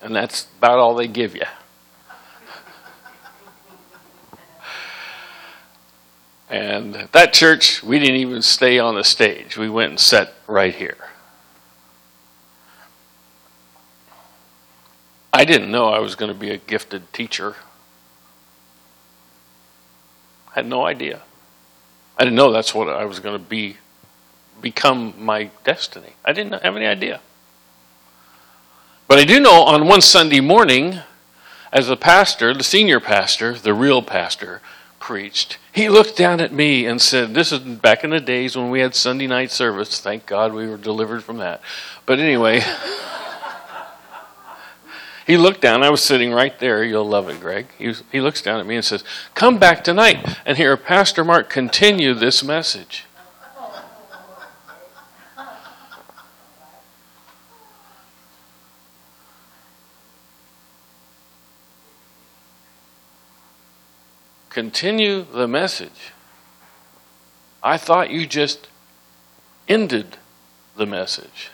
And 0.03 0.15
that's 0.15 0.45
about 0.59 0.77
all 0.77 0.93
they 0.93 1.07
give 1.07 1.35
you. 1.35 1.45
And 6.47 7.09
that 7.11 7.33
church, 7.33 7.81
we 7.81 7.97
didn't 7.97 8.17
even 8.17 8.43
stay 8.43 8.77
on 8.77 8.93
the 8.93 9.03
stage. 9.03 9.57
We 9.57 9.67
went 9.67 9.89
and 9.89 9.99
sat 9.99 10.35
right 10.45 10.75
here. 10.75 11.07
I 15.33 15.43
didn't 15.43 15.71
know 15.71 15.87
I 15.87 15.97
was 15.97 16.13
going 16.13 16.31
to 16.31 16.37
be 16.37 16.51
a 16.51 16.57
gifted 16.57 17.11
teacher. 17.13 17.55
I 20.51 20.53
had 20.53 20.67
no 20.67 20.85
idea. 20.85 21.23
I 22.17 22.23
didn't 22.23 22.35
know 22.35 22.51
that's 22.51 22.73
what 22.73 22.89
I 22.89 23.05
was 23.05 23.19
going 23.19 23.37
to 23.37 23.43
be, 23.43 23.77
become 24.61 25.13
my 25.17 25.49
destiny. 25.63 26.13
I 26.23 26.33
didn't 26.33 26.61
have 26.61 26.75
any 26.75 26.85
idea. 26.85 27.19
But 29.07 29.19
I 29.19 29.23
do 29.25 29.39
know 29.39 29.63
on 29.63 29.87
one 29.87 30.01
Sunday 30.01 30.39
morning, 30.39 30.99
as 31.71 31.87
the 31.87 31.97
pastor, 31.97 32.53
the 32.53 32.63
senior 32.63 32.99
pastor, 32.99 33.53
the 33.53 33.73
real 33.73 34.01
pastor, 34.01 34.61
preached, 34.99 35.57
he 35.71 35.89
looked 35.89 36.17
down 36.17 36.39
at 36.39 36.51
me 36.51 36.85
and 36.85 37.01
said, 37.01 37.33
This 37.33 37.51
is 37.51 37.59
back 37.59 38.03
in 38.03 38.09
the 38.09 38.19
days 38.19 38.55
when 38.55 38.69
we 38.69 38.79
had 38.79 38.95
Sunday 38.95 39.27
night 39.27 39.51
service. 39.51 39.99
Thank 39.99 40.25
God 40.25 40.53
we 40.53 40.67
were 40.67 40.77
delivered 40.77 41.23
from 41.23 41.37
that. 41.37 41.61
But 42.05 42.19
anyway, 42.19 42.61
he 45.25 45.37
looked 45.37 45.61
down. 45.61 45.83
I 45.83 45.89
was 45.89 46.03
sitting 46.03 46.31
right 46.31 46.57
there. 46.59 46.83
You'll 46.83 47.07
love 47.07 47.29
it, 47.29 47.39
Greg. 47.39 47.67
He, 47.77 47.87
was, 47.87 48.03
he 48.11 48.21
looks 48.21 48.41
down 48.41 48.59
at 48.59 48.65
me 48.65 48.75
and 48.75 48.85
says, 48.85 49.03
Come 49.33 49.57
back 49.57 49.83
tonight 49.83 50.37
and 50.45 50.57
hear 50.57 50.77
Pastor 50.77 51.23
Mark 51.23 51.49
continue 51.49 52.13
this 52.13 52.43
message. 52.43 53.05
continue 64.55 65.25
the 65.33 65.49
message. 65.49 66.13
I 67.61 67.75
thought 67.75 68.09
you 68.09 68.25
just 68.25 68.69
ended 69.67 70.15
the 70.77 70.85
message. 70.85 71.49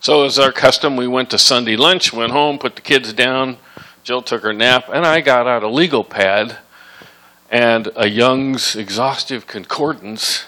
So, 0.00 0.24
as 0.24 0.38
our 0.38 0.52
custom, 0.52 0.96
we 0.96 1.06
went 1.06 1.30
to 1.30 1.38
Sunday 1.38 1.76
lunch, 1.76 2.12
went 2.12 2.32
home, 2.32 2.58
put 2.58 2.76
the 2.76 2.82
kids 2.82 3.12
down. 3.12 3.56
Jill 4.02 4.22
took 4.22 4.42
her 4.42 4.52
nap, 4.52 4.88
and 4.92 5.06
I 5.06 5.20
got 5.20 5.46
out 5.46 5.62
a 5.62 5.68
legal 5.68 6.02
pad 6.02 6.56
and 7.50 7.88
a 7.94 8.08
Young's 8.08 8.74
exhaustive 8.74 9.46
concordance 9.46 10.46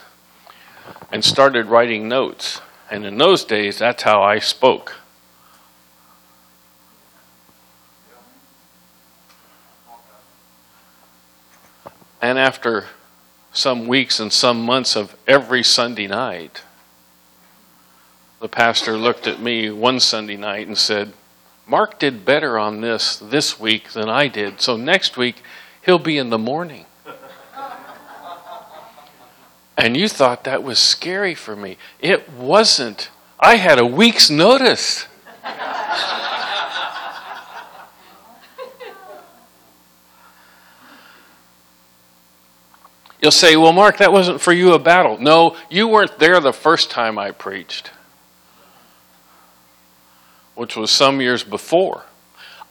and 1.13 1.25
started 1.25 1.67
writing 1.67 2.09
notes. 2.09 2.61
And 2.91 3.05
in 3.05 3.19
those 3.19 3.45
days, 3.45 3.79
that's 3.79 4.03
how 4.03 4.23
I 4.23 4.39
spoke. 4.39 4.95
And 12.21 12.39
after 12.39 12.87
some 13.53 13.87
weeks 13.87 14.19
and 14.19 14.33
some 14.33 14.63
months 14.63 14.97
of 14.97 15.15
every 15.27 15.63
Sunday 15.63 16.07
night, 16.07 16.63
the 18.45 18.49
pastor 18.51 18.99
looked 18.99 19.27
at 19.27 19.41
me 19.41 19.71
one 19.71 19.99
Sunday 19.99 20.37
night 20.37 20.67
and 20.67 20.77
said, 20.77 21.15
Mark 21.67 21.99
did 21.99 22.27
better 22.27 22.59
on 22.59 22.83
this 22.83 23.17
this 23.17 23.59
week 23.59 23.93
than 23.93 24.11
I 24.11 24.29
did, 24.29 24.61
so 24.61 24.77
next 24.77 25.17
week 25.17 25.37
he'll 25.81 25.99
be 25.99 26.19
in 26.19 26.29
the 26.29 26.37
morning. 26.37 26.85
And 29.79 29.97
you 29.97 30.09
thought 30.09 30.45
that 30.45 30.63
was 30.63 30.79
scary 30.79 31.35
for 31.35 31.57
me. 31.57 31.79
It 31.99 32.31
wasn't. 32.33 33.09
I 33.41 33.57
had 33.57 33.79
a 33.79 33.87
week's 33.87 34.29
notice. 34.29 35.07
You'll 43.23 43.31
say, 43.31 43.57
well, 43.57 43.73
Mark, 43.73 43.97
that 43.97 44.13
wasn't 44.13 44.39
for 44.43 44.53
you 44.53 44.75
a 44.75 44.79
battle. 44.79 45.17
No, 45.17 45.57
you 45.71 45.89
weren't 45.89 46.19
there 46.19 46.41
the 46.41 46.53
first 46.53 46.91
time 46.91 47.19
I 47.19 47.31
preached, 47.31 47.91
which 50.55 50.77
was 50.77 50.91
some 50.91 51.21
years 51.21 51.43
before. 51.43 52.05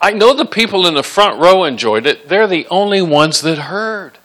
I 0.01 0.11
know 0.11 0.33
the 0.33 0.45
people 0.45 0.85
in 0.85 0.95
the 0.95 1.03
front 1.03 1.39
row 1.39 1.63
enjoyed 1.63 2.05
it. 2.05 2.27
They're 2.27 2.47
the 2.47 2.67
only 2.67 3.01
ones 3.01 3.41
that 3.41 3.57
heard. 3.57 4.17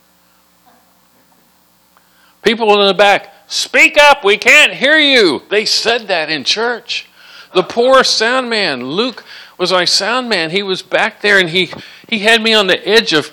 People 2.42 2.80
in 2.80 2.86
the 2.86 2.94
back, 2.94 3.32
speak 3.46 3.96
up, 3.96 4.24
we 4.24 4.38
can't 4.38 4.72
hear 4.72 4.98
you. 4.98 5.42
They 5.50 5.64
said 5.64 6.08
that 6.08 6.30
in 6.30 6.44
church. 6.44 7.08
The 7.54 7.62
poor 7.62 8.02
sound 8.04 8.50
man, 8.50 8.84
Luke 8.84 9.24
was 9.56 9.72
my 9.72 9.84
sound 9.84 10.28
man. 10.28 10.50
He 10.50 10.62
was 10.62 10.82
back 10.82 11.20
there 11.20 11.38
and 11.38 11.48
he, 11.48 11.70
he 12.08 12.20
had 12.20 12.42
me 12.42 12.54
on 12.54 12.66
the 12.66 12.88
edge 12.88 13.12
of, 13.12 13.32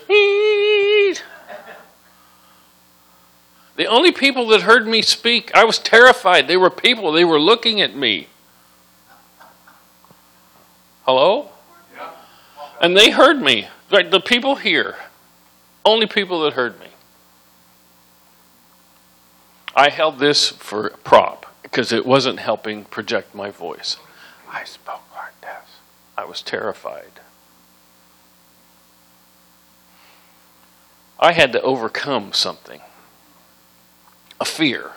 The 3.76 3.86
only 3.86 4.10
people 4.10 4.46
that 4.48 4.62
heard 4.62 4.86
me 4.86 5.02
speak, 5.02 5.54
I 5.54 5.64
was 5.64 5.78
terrified. 5.78 6.48
They 6.48 6.56
were 6.56 6.70
people, 6.70 7.12
they 7.12 7.24
were 7.24 7.40
looking 7.40 7.80
at 7.80 7.94
me. 7.94 8.28
Hello? 11.06 11.50
And 12.80 12.96
they 12.96 13.10
heard 13.10 13.40
me. 13.40 13.68
The 13.90 14.20
people 14.20 14.56
here, 14.56 14.96
only 15.84 16.06
people 16.06 16.42
that 16.42 16.54
heard 16.54 16.80
me. 16.80 16.88
I 19.74 19.88
held 19.90 20.18
this 20.18 20.48
for 20.48 20.90
prop 21.04 21.46
because 21.62 21.92
it 21.92 22.04
wasn't 22.04 22.40
helping 22.40 22.84
project 22.84 23.34
my 23.34 23.50
voice. 23.50 23.98
I 24.50 24.64
spoke 24.64 25.02
like 25.14 25.40
this. 25.42 25.76
I 26.18 26.24
was 26.24 26.42
terrified. 26.42 27.20
I 31.20 31.32
had 31.32 31.52
to 31.52 31.62
overcome 31.62 32.32
something 32.32 32.80
a 34.40 34.44
fear. 34.44 34.90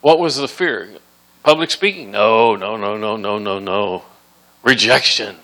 What 0.00 0.20
was 0.20 0.36
the 0.36 0.48
fear? 0.48 0.98
Public 1.42 1.70
speaking? 1.70 2.12
No, 2.12 2.54
no, 2.54 2.76
no, 2.76 2.96
no, 2.96 3.16
no, 3.16 3.38
no, 3.38 3.58
no. 3.58 4.04
Rejection. 4.62 5.36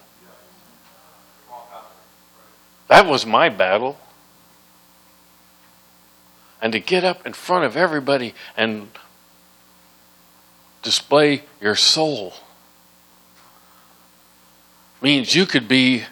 That 2.88 3.06
was 3.06 3.26
my 3.26 3.48
battle. 3.48 3.98
And 6.60 6.72
to 6.72 6.80
get 6.80 7.04
up 7.04 7.26
in 7.26 7.32
front 7.32 7.64
of 7.64 7.76
everybody 7.76 8.34
and 8.56 8.88
display 10.82 11.42
your 11.60 11.74
soul 11.74 12.34
means 15.00 15.34
you 15.34 15.46
could 15.46 15.68
be 15.68 16.04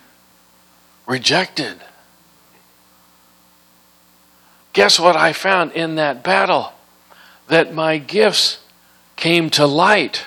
rejected. 1.07 1.81
Guess 4.73 5.01
what 5.01 5.16
I 5.16 5.33
found 5.33 5.73
in 5.73 5.95
that 5.95 6.23
battle? 6.23 6.73
That 7.49 7.73
my 7.73 7.99
gifts 7.99 8.61
came 9.16 9.51
to 9.51 9.66
light. 9.66 10.27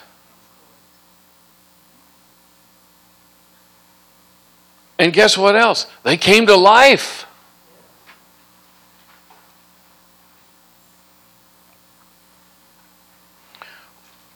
And 4.99 5.13
guess 5.13 5.37
what 5.37 5.55
else? 5.55 5.87
They 6.03 6.17
came 6.17 6.45
to 6.47 6.55
life. 6.55 7.25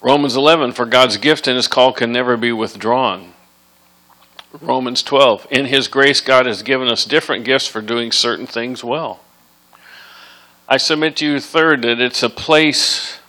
Romans 0.01 0.35
11, 0.35 0.71
for 0.71 0.85
God's 0.85 1.17
gift 1.17 1.47
and 1.47 1.57
his 1.57 1.67
call 1.67 1.93
can 1.93 2.11
never 2.11 2.37
be 2.37 2.51
withdrawn. 2.51 3.33
Romans 4.61 5.01
12, 5.03 5.47
in 5.49 5.65
his 5.65 5.87
grace, 5.87 6.21
God 6.21 6.45
has 6.45 6.61
given 6.61 6.87
us 6.87 7.05
different 7.05 7.43
gifts 7.43 7.67
for 7.67 7.81
doing 7.81 8.11
certain 8.11 8.45
things 8.45 8.83
well. 8.83 9.21
I 10.67 10.77
submit 10.77 11.17
to 11.17 11.25
you, 11.25 11.39
third, 11.39 11.81
that 11.81 11.99
it's 11.99 12.23
a 12.23 12.29
place, 12.29 13.19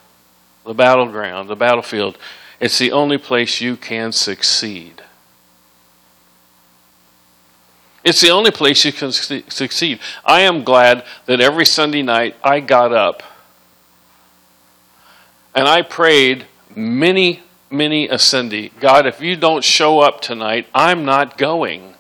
the 0.65 0.75
battleground, 0.75 1.49
the 1.49 1.57
battlefield. 1.57 2.19
It's 2.61 2.79
the 2.79 2.93
only 2.93 3.19
place 3.19 3.61
you 3.61 3.77
can 3.77 4.13
succeed. 4.13 4.94
It's 8.05 8.21
the 8.21 8.29
only 8.29 8.51
place 8.51 8.85
you 8.85 8.93
can 8.93 9.11
succeed. 9.13 9.99
I 10.25 10.43
am 10.43 10.63
glad 10.63 11.05
that 11.25 11.41
every 11.41 11.65
Sunday 11.65 12.03
night 12.03 12.37
I 12.45 12.61
got 12.61 12.93
up 12.93 13.23
and 15.55 15.67
I 15.67 15.81
prayed 15.81 16.47
many, 16.77 17.43
many 17.71 18.07
a 18.09 18.19
Sunday 18.19 18.71
God, 18.79 19.07
if 19.07 19.23
you 19.23 19.37
don't 19.37 19.65
show 19.65 20.01
up 20.01 20.21
tonight, 20.21 20.67
I'm 20.75 21.07
not 21.07 21.39
going. 21.39 21.94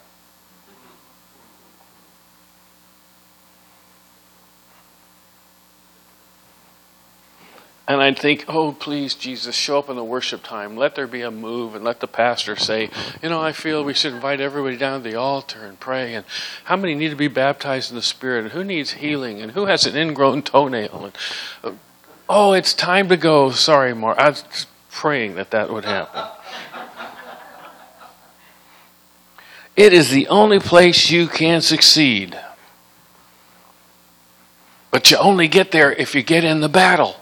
And 7.86 8.00
I'd 8.00 8.18
think, 8.18 8.46
oh, 8.48 8.72
please, 8.72 9.14
Jesus, 9.14 9.54
show 9.54 9.78
up 9.78 9.90
in 9.90 9.96
the 9.96 10.04
worship 10.04 10.42
time. 10.42 10.74
Let 10.74 10.94
there 10.94 11.06
be 11.06 11.20
a 11.20 11.30
move 11.30 11.74
and 11.74 11.84
let 11.84 12.00
the 12.00 12.06
pastor 12.06 12.56
say, 12.56 12.88
you 13.22 13.28
know, 13.28 13.42
I 13.42 13.52
feel 13.52 13.84
we 13.84 13.92
should 13.92 14.14
invite 14.14 14.40
everybody 14.40 14.78
down 14.78 15.02
to 15.02 15.10
the 15.10 15.16
altar 15.16 15.66
and 15.66 15.78
pray. 15.78 16.14
And 16.14 16.24
how 16.64 16.76
many 16.76 16.94
need 16.94 17.10
to 17.10 17.16
be 17.16 17.28
baptized 17.28 17.90
in 17.90 17.96
the 17.96 18.02
Spirit? 18.02 18.44
And 18.44 18.52
who 18.52 18.64
needs 18.64 18.92
healing? 18.92 19.42
And 19.42 19.52
who 19.52 19.66
has 19.66 19.84
an 19.84 19.96
ingrown 19.96 20.42
toenail? 20.44 21.04
And, 21.04 21.18
uh, 21.62 21.72
oh, 22.26 22.54
it's 22.54 22.72
time 22.72 23.10
to 23.10 23.18
go. 23.18 23.50
Sorry, 23.50 23.94
Mark. 23.94 24.16
I 24.16 24.30
was 24.30 24.66
praying 24.90 25.34
that 25.34 25.50
that 25.50 25.70
would 25.70 25.84
happen. 25.84 26.22
It 29.76 29.92
is 29.92 30.10
the 30.10 30.28
only 30.28 30.60
place 30.60 31.10
you 31.10 31.26
can 31.26 31.60
succeed. 31.60 32.38
But 34.90 35.10
you 35.10 35.18
only 35.18 35.48
get 35.48 35.72
there 35.72 35.92
if 35.92 36.14
you 36.14 36.22
get 36.22 36.44
in 36.44 36.60
the 36.60 36.68
battle. 36.68 37.16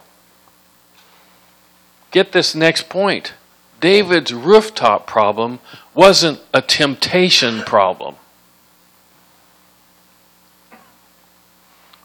Get 2.13 2.31
this 2.31 2.53
next 2.53 2.89
point. 2.89 3.33
David's 3.81 4.31
rooftop 4.31 5.07
problem 5.07 5.59
wasn't 5.95 6.39
a 6.53 6.61
temptation 6.61 7.61
problem. 7.63 8.15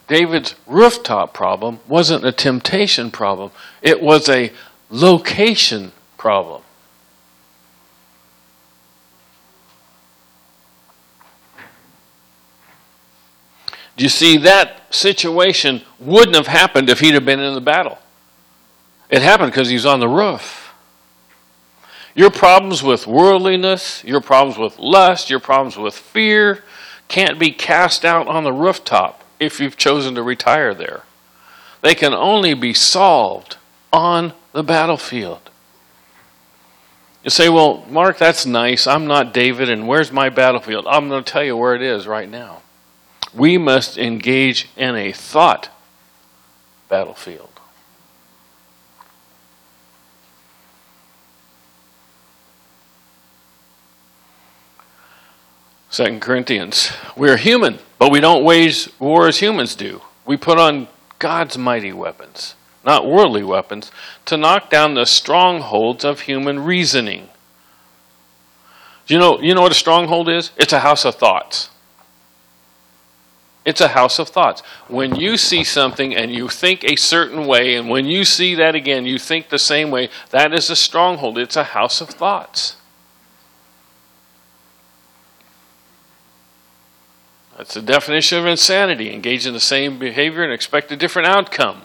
David's 0.07 0.55
rooftop 0.67 1.35
problem 1.35 1.81
wasn't 1.87 2.25
a 2.25 2.33
temptation 2.33 3.11
problem, 3.11 3.51
it 3.83 4.01
was 4.01 4.31
a 4.31 4.51
location 4.89 5.93
problem. 6.17 6.63
Do 13.99 14.05
you 14.05 14.09
see 14.09 14.39
that 14.39 14.95
situation 14.95 15.83
wouldn't 15.99 16.37
have 16.37 16.47
happened 16.47 16.89
if 16.89 17.01
he'd 17.01 17.13
have 17.13 17.27
been 17.27 17.41
in 17.41 17.53
the 17.53 17.61
battle? 17.61 17.99
It 19.11 19.23
happened 19.23 19.51
because 19.51 19.69
he's 19.69 19.87
on 19.87 20.01
the 20.01 20.09
roof. 20.09 20.75
Your 22.15 22.31
problems 22.31 22.83
with 22.83 23.07
worldliness, 23.07 24.03
your 24.05 24.21
problems 24.21 24.59
with 24.59 24.79
lust, 24.79 25.31
your 25.31 25.41
problems 25.41 25.77
with 25.77 25.95
fear 25.95 26.65
can't 27.07 27.39
be 27.39 27.51
cast 27.51 28.05
out 28.05 28.29
on 28.29 28.45
the 28.45 28.53
rooftop 28.53 29.25
if 29.41 29.61
you've 29.61 29.77
chosen 29.77 30.15
to 30.15 30.23
retire 30.23 30.75
there. 30.75 31.03
They 31.81 31.95
can 31.95 32.13
only 32.13 32.55
be 32.55 32.75
solved 32.75 33.57
on 33.93 34.33
the 34.53 34.63
battlefield. 34.63 35.49
You 37.25 37.31
say, 37.31 37.49
well, 37.49 37.85
Mark, 37.89 38.19
that's 38.19 38.47
nice. 38.47 38.87
I'm 38.87 39.07
not 39.07 39.35
David, 39.35 39.71
and 39.71 39.89
where's 39.89 40.13
my 40.13 40.29
battlefield? 40.29 40.87
I'm 40.89 41.09
going 41.09 41.23
to 41.23 41.31
tell 41.31 41.45
you 41.45 41.57
where 41.57 41.75
it 41.75 41.83
is 41.83 42.07
right 42.07 42.29
now. 42.29 42.63
We 43.35 43.59
must 43.59 43.99
engage 43.99 44.69
in 44.77 44.97
a 44.97 45.13
thought 45.13 45.69
battlefield. 46.89 47.48
Second 55.99 56.21
Corinthians. 56.21 56.93
We're 57.17 57.39
human, 57.39 57.81
but 57.99 58.13
we 58.13 58.21
don't 58.21 58.45
wage 58.45 58.89
war 59.01 59.27
as 59.27 59.41
humans 59.41 59.75
do. 59.75 60.01
We 60.25 60.37
put 60.37 60.57
on 60.57 60.87
God's 61.19 61.59
mighty 61.59 61.93
weapons, 61.93 62.55
not 62.85 63.05
worldly 63.05 63.43
weapons, 63.43 63.91
to 64.27 64.37
knock 64.37 64.71
down 64.71 64.95
the 64.95 65.07
strongholds 65.07 66.05
of 66.05 66.21
human 66.21 66.61
reasoning. 66.61 67.31
Do 69.09 69.15
you 69.15 69.19
know, 69.19 69.41
you 69.41 69.57
know 69.57 69.63
what 69.63 69.73
a 69.73 69.75
stronghold 69.75 70.29
is? 70.29 70.53
It's 70.57 70.73
a 70.73 70.79
house 70.79 71.05
of 71.05 71.17
thoughts. 71.17 71.69
It's 73.65 73.81
a 73.81 73.89
house 73.89 74.21
of 74.21 74.29
thoughts. 74.29 74.63
When 74.87 75.17
you 75.17 75.37
see 75.37 75.65
something 75.65 76.15
and 76.15 76.31
you 76.33 76.49
think 76.49 76.85
a 76.85 76.95
certain 76.95 77.45
way, 77.45 77.75
and 77.75 77.91
when 77.91 78.07
you 78.07 78.25
see 78.25 78.55
that 78.55 78.77
again, 78.77 79.05
you 79.05 79.19
think 79.19 79.49
the 79.49 79.59
same 79.59 79.91
way, 79.91 80.11
that 80.31 80.55
is 80.55 80.71
a 80.71 80.77
stronghold. 80.77 81.39
It's 81.39 81.57
a 81.57 81.65
house 81.65 82.01
of 82.01 82.11
thoughts. 82.11 82.77
That's 87.59 87.75
the 87.75 87.83
definition 87.83 88.39
of 88.39 88.47
insanity 88.47 89.13
engage 89.13 89.45
in 89.45 89.53
the 89.53 89.59
same 89.59 89.99
behavior 89.99 90.45
and 90.45 90.53
expect 90.53 90.93
a 90.93 90.97
different 90.97 91.27
outcome. 91.27 91.83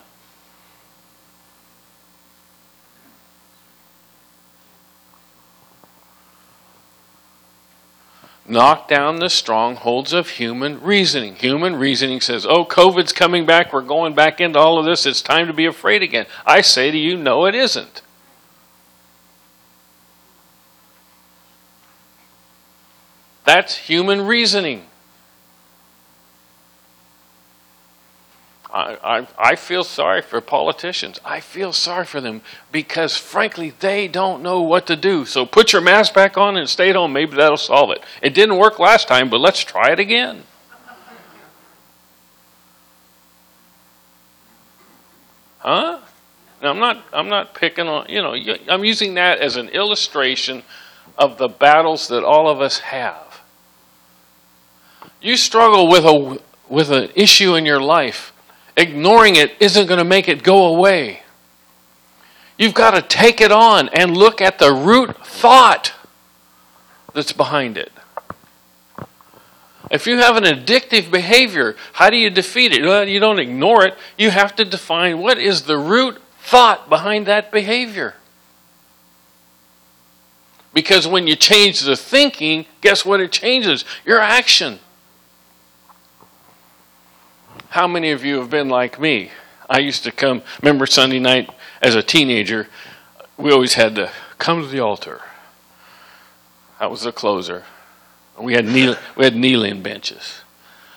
Knock 8.45 8.87
down 8.87 9.15
the 9.15 9.31
strongholds 9.31 10.13
of 10.13 10.29
human 10.29 10.79
reasoning. 10.79 11.37
Human 11.37 11.75
reasoning 11.75 12.21
says, 12.21 12.45
oh, 12.45 12.65
COVID's 12.65 13.11
coming 13.11 13.47
back. 13.47 13.73
We're 13.73 13.81
going 13.81 14.13
back 14.13 14.39
into 14.39 14.59
all 14.59 14.77
of 14.77 14.85
this. 14.85 15.07
It's 15.07 15.23
time 15.23 15.47
to 15.47 15.53
be 15.53 15.65
afraid 15.65 16.03
again. 16.03 16.27
I 16.45 16.61
say 16.61 16.91
to 16.91 16.97
you, 16.97 17.17
no, 17.17 17.47
it 17.47 17.55
isn't. 17.55 18.03
That's 23.43 23.75
human 23.75 24.21
reasoning. 24.21 24.85
I, 28.73 29.27
I, 29.37 29.55
feel 29.55 29.83
sorry 29.83 30.23
for 30.23 30.41
politicians. 30.41 31.19
I 31.23 31.41
feel 31.41 31.73
sorry 31.73 32.05
for 32.05 32.19
them 32.19 32.41
because, 32.71 33.15
frankly, 33.15 33.71
they 33.79 34.07
don't 34.07 34.41
know 34.41 34.63
what 34.63 34.87
to 34.87 34.95
do. 34.95 35.25
So 35.25 35.45
put 35.45 35.73
your 35.73 35.81
mask 35.81 36.15
back 36.15 36.39
on 36.39 36.57
and 36.57 36.67
stay 36.67 36.89
at 36.89 36.95
home. 36.95 37.13
Maybe 37.13 37.35
that'll 37.35 37.57
solve 37.57 37.91
it. 37.91 38.03
It 38.23 38.33
didn't 38.33 38.57
work 38.57 38.79
last 38.79 39.07
time, 39.07 39.29
but 39.29 39.39
let's 39.39 39.59
try 39.59 39.91
it 39.91 39.99
again. 39.99 40.41
Huh? 45.59 45.99
Now, 46.63 46.71
I'm 46.71 46.79
not, 46.79 47.05
I'm 47.13 47.29
not 47.29 47.53
picking 47.53 47.87
on, 47.87 48.07
you 48.09 48.23
know, 48.23 48.35
I'm 48.67 48.83
using 48.83 49.13
that 49.13 49.37
as 49.37 49.55
an 49.55 49.69
illustration 49.69 50.63
of 51.15 51.37
the 51.37 51.47
battles 51.47 52.07
that 52.07 52.23
all 52.23 52.49
of 52.49 52.59
us 52.59 52.79
have. 52.79 53.41
You 55.21 55.37
struggle 55.37 55.87
with, 55.87 56.05
a, 56.05 56.41
with 56.67 56.89
an 56.89 57.11
issue 57.15 57.53
in 57.53 57.67
your 57.67 57.79
life 57.79 58.32
ignoring 58.75 59.35
it 59.35 59.53
isn't 59.59 59.87
going 59.87 59.99
to 59.99 60.03
make 60.03 60.27
it 60.27 60.43
go 60.43 60.65
away. 60.65 61.21
You've 62.57 62.73
got 62.73 62.91
to 62.91 63.01
take 63.01 63.41
it 63.41 63.51
on 63.51 63.89
and 63.89 64.15
look 64.15 64.41
at 64.41 64.59
the 64.59 64.71
root 64.73 65.25
thought 65.25 65.93
that's 67.13 67.33
behind 67.33 67.77
it. 67.77 67.91
If 69.91 70.07
you 70.07 70.17
have 70.17 70.37
an 70.37 70.43
addictive 70.43 71.11
behavior, 71.11 71.75
how 71.93 72.09
do 72.09 72.17
you 72.17 72.29
defeat 72.29 72.71
it? 72.71 72.83
Well, 72.83 73.07
you 73.07 73.19
don't 73.19 73.39
ignore 73.39 73.85
it. 73.85 73.95
You 74.17 74.31
have 74.31 74.55
to 74.55 74.65
define 74.65 75.19
what 75.19 75.37
is 75.37 75.63
the 75.63 75.77
root 75.77 76.21
thought 76.39 76.89
behind 76.89 77.25
that 77.27 77.51
behavior. 77.51 78.15
Because 80.73 81.07
when 81.07 81.27
you 81.27 81.35
change 81.35 81.81
the 81.81 81.95
thinking, 81.95 82.65
guess 82.81 83.05
what 83.05 83.19
it 83.19 83.31
changes? 83.31 83.85
Your 84.05 84.19
action. 84.19 84.79
How 87.73 87.87
many 87.87 88.11
of 88.11 88.23
you 88.23 88.37
have 88.37 88.51
been 88.51 88.69
like 88.69 88.99
me? 88.99 89.31
I 89.67 89.79
used 89.79 90.03
to 90.03 90.11
come, 90.11 90.43
remember 90.61 90.85
Sunday 90.85 91.17
night 91.17 91.49
as 91.81 91.95
a 91.95 92.03
teenager, 92.03 92.67
we 93.35 93.51
always 93.51 93.73
had 93.73 93.95
to 93.95 94.11
come 94.37 94.61
to 94.61 94.67
the 94.67 94.79
altar. 94.79 95.21
That 96.79 96.91
was 96.91 97.01
the 97.01 97.11
closer. 97.11 97.63
We 98.39 98.53
had, 98.53 98.65
kneel, 98.65 98.95
we 99.17 99.23
had 99.23 99.35
kneeling 99.35 99.81
benches. 99.81 100.41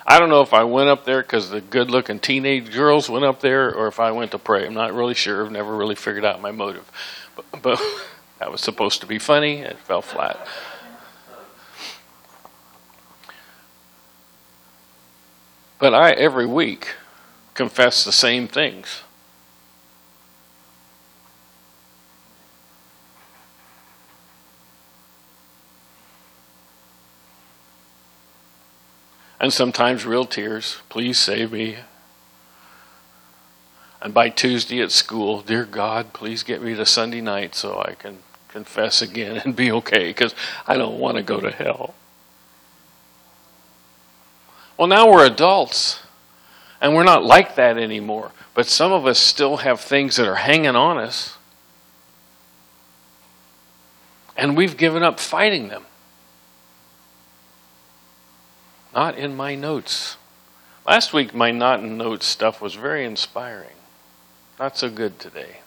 I 0.05 0.19
don't 0.19 0.29
know 0.29 0.41
if 0.41 0.53
I 0.53 0.65
went 0.65 0.87
up 0.87 1.03
there 1.03 1.23
because 1.23 1.49
the 1.49 1.61
good 1.61 1.89
looking 1.89 2.19
teenage 2.19 2.71
girls 2.71 3.09
went 3.09 3.25
up 3.25 3.39
there 3.39 3.73
or 3.73 3.87
if 3.87 3.99
I 3.99 4.11
went 4.11 4.29
to 4.29 4.37
pray. 4.37 4.67
I'm 4.67 4.75
not 4.75 4.93
really 4.93 5.15
sure. 5.15 5.43
I've 5.43 5.51
never 5.51 5.75
really 5.75 5.95
figured 5.95 6.25
out 6.25 6.41
my 6.41 6.51
motive. 6.51 6.91
But, 7.35 7.45
but 7.63 7.81
that 8.37 8.51
was 8.51 8.61
supposed 8.61 9.01
to 9.01 9.07
be 9.07 9.17
funny. 9.17 9.61
It 9.61 9.79
fell 9.79 10.03
flat. 10.03 10.47
But 15.79 15.93
I, 15.93 16.11
every 16.11 16.45
week, 16.45 16.95
confess 17.53 18.03
the 18.03 18.11
same 18.11 18.47
things. 18.47 19.03
And 29.39 29.53
sometimes 29.53 30.05
real 30.05 30.25
tears. 30.25 30.77
Please 30.89 31.19
save 31.19 31.51
me. 31.51 31.77
And 34.01 34.13
by 34.13 34.29
Tuesday 34.29 34.81
at 34.81 34.91
school, 34.91 35.41
dear 35.41 35.63
God, 35.63 36.13
please 36.13 36.43
get 36.43 36.61
me 36.61 36.75
to 36.75 36.85
Sunday 36.85 37.21
night 37.21 37.53
so 37.53 37.79
I 37.79 37.93
can 37.93 38.19
confess 38.49 39.01
again 39.01 39.41
and 39.45 39.55
be 39.55 39.71
okay 39.71 40.07
because 40.07 40.33
I 40.65 40.77
don't 40.77 40.99
want 40.99 41.17
to 41.17 41.23
go 41.23 41.39
to 41.39 41.51
hell. 41.51 41.93
Well, 44.77 44.87
now 44.87 45.09
we're 45.09 45.25
adults, 45.25 46.01
and 46.79 46.93
we're 46.93 47.03
not 47.03 47.23
like 47.23 47.55
that 47.55 47.77
anymore. 47.77 48.31
But 48.53 48.67
some 48.67 48.91
of 48.91 49.05
us 49.05 49.19
still 49.19 49.57
have 49.57 49.79
things 49.79 50.15
that 50.17 50.27
are 50.27 50.35
hanging 50.35 50.75
on 50.75 50.97
us, 50.97 51.37
and 54.35 54.55
we've 54.55 54.77
given 54.77 55.03
up 55.03 55.19
fighting 55.19 55.67
them. 55.67 55.83
Not 58.93 59.17
in 59.17 59.35
my 59.35 59.55
notes. 59.55 60.17
Last 60.87 61.11
week, 61.13 61.33
my 61.33 61.51
not 61.51 61.81
in 61.81 61.97
notes 61.97 62.25
stuff 62.25 62.61
was 62.61 62.75
very 62.75 63.03
inspiring. 63.03 63.75
Not 64.59 64.77
so 64.77 64.89
good 64.89 65.19
today. 65.19 65.57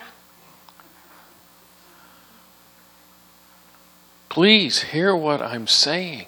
Please 4.29 4.83
hear 4.83 5.14
what 5.14 5.42
I'm 5.42 5.66
saying. 5.66 6.27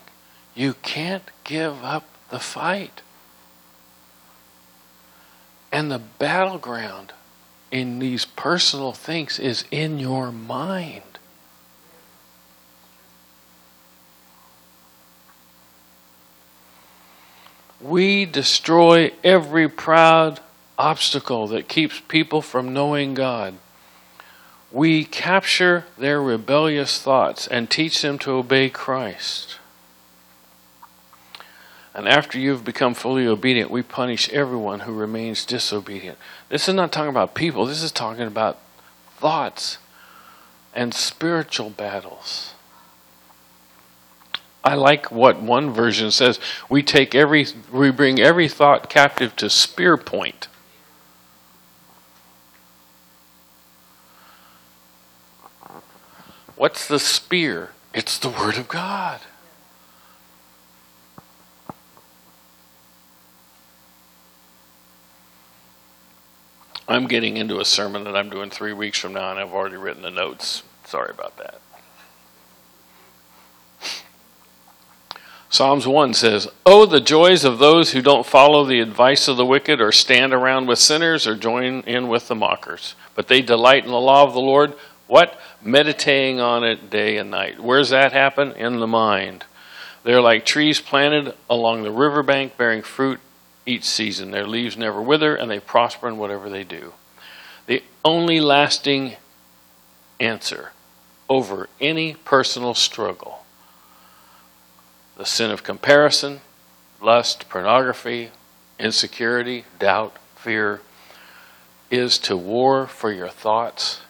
You 0.54 0.74
can't 0.74 1.30
give 1.44 1.82
up 1.84 2.04
the 2.32 2.40
fight. 2.40 3.02
And 5.70 5.92
the 5.92 6.00
battleground 6.00 7.12
in 7.70 7.98
these 8.00 8.24
personal 8.24 8.92
things 8.92 9.38
is 9.38 9.64
in 9.70 9.98
your 9.98 10.32
mind. 10.32 11.02
We 17.80 18.24
destroy 18.24 19.12
every 19.22 19.68
proud 19.68 20.40
obstacle 20.78 21.48
that 21.48 21.68
keeps 21.68 22.00
people 22.00 22.40
from 22.40 22.72
knowing 22.72 23.14
God. 23.14 23.54
We 24.70 25.04
capture 25.04 25.84
their 25.98 26.22
rebellious 26.22 27.00
thoughts 27.00 27.46
and 27.46 27.68
teach 27.68 28.00
them 28.00 28.18
to 28.20 28.32
obey 28.32 28.70
Christ. 28.70 29.58
And 31.94 32.08
after 32.08 32.38
you've 32.38 32.64
become 32.64 32.94
fully 32.94 33.26
obedient, 33.26 33.70
we 33.70 33.82
punish 33.82 34.28
everyone 34.30 34.80
who 34.80 34.94
remains 34.94 35.44
disobedient. 35.44 36.18
This 36.48 36.68
is 36.68 36.74
not 36.74 36.90
talking 36.90 37.10
about 37.10 37.34
people, 37.34 37.66
this 37.66 37.82
is 37.82 37.92
talking 37.92 38.26
about 38.26 38.58
thoughts 39.18 39.78
and 40.74 40.94
spiritual 40.94 41.70
battles. 41.70 42.54
I 44.64 44.74
like 44.74 45.10
what 45.10 45.42
one 45.42 45.70
version 45.70 46.10
says. 46.10 46.38
We 46.68 46.82
take 46.82 47.14
every 47.14 47.46
we 47.72 47.90
bring 47.90 48.20
every 48.20 48.48
thought 48.48 48.88
captive 48.88 49.34
to 49.36 49.50
spear 49.50 49.96
point. 49.96 50.48
What's 56.54 56.86
the 56.86 57.00
spear? 57.00 57.70
It's 57.92 58.18
the 58.18 58.28
word 58.28 58.56
of 58.56 58.68
God. 58.68 59.20
I'm 66.88 67.06
getting 67.06 67.36
into 67.36 67.60
a 67.60 67.64
sermon 67.64 68.04
that 68.04 68.16
I'm 68.16 68.30
doing 68.30 68.50
three 68.50 68.72
weeks 68.72 68.98
from 68.98 69.12
now, 69.12 69.30
and 69.30 69.38
I've 69.38 69.52
already 69.52 69.76
written 69.76 70.02
the 70.02 70.10
notes. 70.10 70.62
Sorry 70.84 71.10
about 71.10 71.36
that. 71.38 71.60
Psalms 75.48 75.86
1 75.86 76.14
says, 76.14 76.48
Oh, 76.64 76.86
the 76.86 77.00
joys 77.00 77.44
of 77.44 77.58
those 77.58 77.92
who 77.92 78.00
don't 78.00 78.24
follow 78.24 78.64
the 78.64 78.80
advice 78.80 79.28
of 79.28 79.36
the 79.36 79.44
wicked, 79.44 79.82
or 79.82 79.92
stand 79.92 80.32
around 80.32 80.66
with 80.66 80.78
sinners, 80.78 81.26
or 81.26 81.36
join 81.36 81.82
in 81.82 82.08
with 82.08 82.28
the 82.28 82.34
mockers. 82.34 82.94
But 83.14 83.28
they 83.28 83.42
delight 83.42 83.84
in 83.84 83.90
the 83.90 84.00
law 84.00 84.24
of 84.24 84.32
the 84.32 84.40
Lord. 84.40 84.72
What? 85.08 85.38
Meditating 85.62 86.40
on 86.40 86.64
it 86.64 86.88
day 86.88 87.18
and 87.18 87.30
night. 87.30 87.60
Where's 87.60 87.90
that 87.90 88.12
happen? 88.12 88.52
In 88.52 88.80
the 88.80 88.86
mind. 88.86 89.44
They're 90.04 90.22
like 90.22 90.46
trees 90.46 90.80
planted 90.80 91.34
along 91.50 91.82
the 91.82 91.92
riverbank, 91.92 92.56
bearing 92.56 92.80
fruit 92.80 93.20
each 93.66 93.84
season. 93.84 94.30
Their 94.30 94.46
leaves 94.46 94.76
never 94.76 95.00
wither, 95.00 95.34
and 95.34 95.50
they 95.50 95.60
prosper 95.60 96.08
in 96.08 96.18
whatever 96.18 96.48
they 96.48 96.64
do. 96.64 96.92
The 97.66 97.82
only 98.04 98.40
lasting 98.40 99.16
answer 100.18 100.72
over 101.28 101.68
any 101.80 102.14
personal 102.14 102.74
struggle 102.74 103.38
the 105.16 105.26
sin 105.26 105.50
of 105.50 105.62
comparison, 105.62 106.40
lust, 107.00 107.48
pornography, 107.48 108.30
insecurity, 108.78 109.64
doubt, 109.78 110.16
fear 110.34 110.80
is 111.90 112.18
to 112.18 112.36
war 112.36 112.86
for 112.86 113.12
your 113.12 113.28
thoughts 113.28 114.00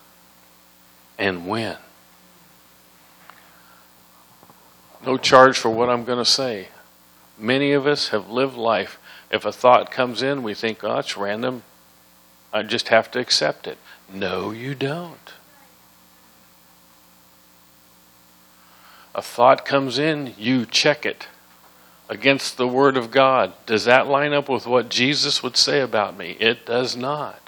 and 1.19 1.47
win. 1.47 1.77
No 5.05 5.19
charge 5.19 5.59
for 5.59 5.69
what 5.69 5.91
I'm 5.91 6.05
going 6.05 6.19
to 6.19 6.25
say. 6.25 6.69
Many 7.37 7.73
of 7.73 7.87
us 7.87 8.09
have 8.11 8.31
lived 8.31 8.57
life 8.57 8.99
if 9.33 9.47
a 9.47 9.53
thought 9.53 9.91
comes 9.91 10.23
in, 10.23 10.43
we 10.43 10.53
think, 10.55 10.85
oh, 10.85 10.99
it's 10.99 11.17
random. 11.17 11.63
I 12.53 12.63
just 12.63 12.89
have 12.89 13.11
to 13.13 13.19
accept 13.19 13.67
it. 13.67 13.79
No, 14.13 14.51
you 14.51 14.75
don't. 14.75 15.33
A 19.15 19.23
thought 19.23 19.65
comes 19.65 19.99
in, 19.99 20.35
you 20.39 20.67
check 20.67 21.07
it 21.07 21.29
against 22.09 22.59
the 22.59 22.69
Word 22.69 22.97
of 22.97 23.11
God. 23.11 23.55
Does 23.65 23.87
that 23.87 24.07
line 24.07 24.35
up 24.35 24.49
with 24.49 24.67
what 24.67 24.91
Jesus 24.91 25.43
would 25.43 25.57
say 25.57 25.81
about 25.81 26.17
me? 26.17 26.37
It 26.39 26.67
does 26.67 26.95
not. 26.95 27.42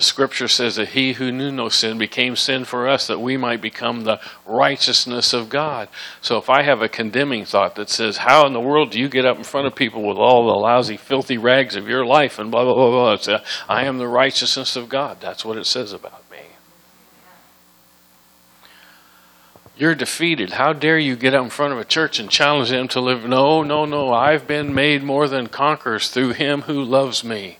The 0.00 0.06
scripture 0.06 0.48
says 0.48 0.76
that 0.76 0.88
he 0.88 1.12
who 1.12 1.30
knew 1.30 1.52
no 1.52 1.68
sin 1.68 1.98
became 1.98 2.34
sin 2.34 2.64
for 2.64 2.88
us 2.88 3.06
that 3.06 3.20
we 3.20 3.36
might 3.36 3.60
become 3.60 4.04
the 4.04 4.18
righteousness 4.46 5.34
of 5.34 5.50
God. 5.50 5.90
So 6.22 6.38
if 6.38 6.48
I 6.48 6.62
have 6.62 6.80
a 6.80 6.88
condemning 6.88 7.44
thought 7.44 7.74
that 7.74 7.90
says, 7.90 8.16
How 8.16 8.46
in 8.46 8.54
the 8.54 8.62
world 8.62 8.92
do 8.92 8.98
you 8.98 9.10
get 9.10 9.26
up 9.26 9.36
in 9.36 9.44
front 9.44 9.66
of 9.66 9.74
people 9.74 10.02
with 10.02 10.16
all 10.16 10.46
the 10.46 10.58
lousy, 10.58 10.96
filthy 10.96 11.36
rags 11.36 11.76
of 11.76 11.86
your 11.86 12.06
life 12.06 12.38
and 12.38 12.50
blah, 12.50 12.64
blah, 12.64 12.72
blah, 12.72 12.90
blah? 12.90 13.12
It's, 13.12 13.28
I 13.68 13.84
am 13.84 13.98
the 13.98 14.08
righteousness 14.08 14.74
of 14.74 14.88
God. 14.88 15.18
That's 15.20 15.44
what 15.44 15.58
it 15.58 15.66
says 15.66 15.92
about 15.92 16.24
me. 16.30 16.38
You're 19.76 19.94
defeated. 19.94 20.52
How 20.52 20.72
dare 20.72 20.98
you 20.98 21.14
get 21.14 21.34
up 21.34 21.44
in 21.44 21.50
front 21.50 21.74
of 21.74 21.78
a 21.78 21.84
church 21.84 22.18
and 22.18 22.30
challenge 22.30 22.70
them 22.70 22.88
to 22.88 23.02
live? 23.02 23.26
No, 23.26 23.62
no, 23.62 23.84
no. 23.84 24.14
I've 24.14 24.46
been 24.46 24.74
made 24.74 25.02
more 25.02 25.28
than 25.28 25.48
conquerors 25.48 26.08
through 26.08 26.32
him 26.32 26.62
who 26.62 26.82
loves 26.82 27.22
me. 27.22 27.58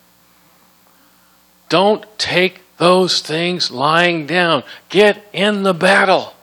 Don't 1.71 2.05
take 2.19 2.63
those 2.79 3.21
things 3.21 3.71
lying 3.71 4.27
down. 4.27 4.65
Get 4.89 5.25
in 5.33 5.63
the 5.63 5.73
battle. 5.73 6.35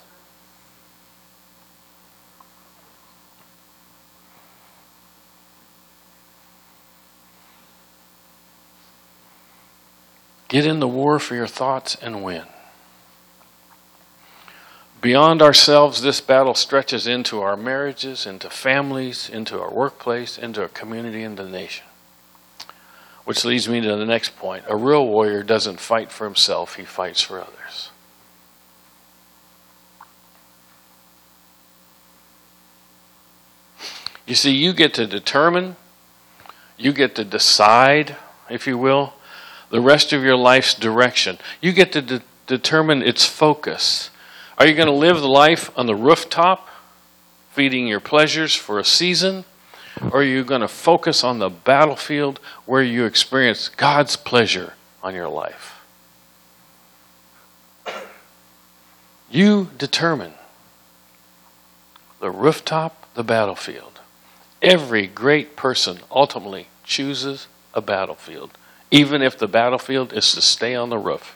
Get 10.47 10.65
in 10.65 10.79
the 10.79 10.87
war 10.87 11.19
for 11.19 11.35
your 11.35 11.45
thoughts 11.45 11.95
and 12.01 12.23
win. 12.23 12.43
Beyond 15.01 15.41
ourselves, 15.41 16.01
this 16.01 16.21
battle 16.21 16.55
stretches 16.55 17.05
into 17.05 17.41
our 17.41 17.57
marriages, 17.57 18.25
into 18.25 18.49
families, 18.49 19.29
into 19.29 19.61
our 19.61 19.71
workplace, 19.71 20.37
into 20.37 20.61
our 20.61 20.69
community, 20.69 21.21
and 21.21 21.35
the 21.37 21.43
nation. 21.43 21.85
Which 23.27 23.43
leads 23.43 23.67
me 23.67 23.81
to 23.81 23.97
the 23.97 24.05
next 24.05 24.37
point. 24.37 24.63
A 24.69 24.77
real 24.77 25.05
warrior 25.05 25.43
doesn't 25.43 25.81
fight 25.81 26.13
for 26.13 26.23
himself, 26.23 26.75
he 26.75 26.85
fights 26.85 27.19
for 27.19 27.41
others. 27.41 27.89
You 34.25 34.33
see, 34.33 34.51
you 34.51 34.71
get 34.71 34.93
to 34.93 35.05
determine, 35.05 35.75
you 36.77 36.93
get 36.93 37.15
to 37.15 37.25
decide, 37.25 38.15
if 38.49 38.65
you 38.65 38.77
will, 38.77 39.11
the 39.71 39.81
rest 39.81 40.13
of 40.13 40.23
your 40.23 40.37
life's 40.37 40.73
direction. 40.73 41.37
You 41.59 41.73
get 41.73 41.91
to 41.91 42.01
de- 42.01 42.21
determine 42.45 43.01
its 43.01 43.25
focus. 43.25 44.09
Are 44.57 44.65
you 44.65 44.73
going 44.73 44.87
to 44.87 44.93
live 44.93 45.19
the 45.19 45.27
life 45.27 45.69
on 45.75 45.85
the 45.85 45.95
rooftop, 45.95 46.69
feeding 47.51 47.87
your 47.87 47.99
pleasures 47.99 48.55
for 48.55 48.79
a 48.79 48.85
season? 48.85 49.43
Or 50.01 50.19
are 50.19 50.23
you 50.23 50.43
going 50.43 50.61
to 50.61 50.67
focus 50.67 51.23
on 51.23 51.39
the 51.39 51.49
battlefield 51.49 52.39
where 52.65 52.83
you 52.83 53.05
experience 53.05 53.69
God's 53.69 54.15
pleasure 54.15 54.73
on 55.01 55.15
your 55.15 55.29
life? 55.29 55.81
You 59.29 59.69
determine 59.77 60.33
the 62.19 62.31
rooftop, 62.31 63.07
the 63.13 63.23
battlefield. 63.23 63.99
Every 64.61 65.07
great 65.07 65.55
person 65.55 65.99
ultimately 66.09 66.67
chooses 66.83 67.47
a 67.73 67.81
battlefield, 67.81 68.51
even 68.89 69.21
if 69.21 69.37
the 69.37 69.47
battlefield 69.47 70.13
is 70.13 70.31
to 70.33 70.41
stay 70.41 70.73
on 70.73 70.89
the 70.89 70.97
roof. 70.97 71.35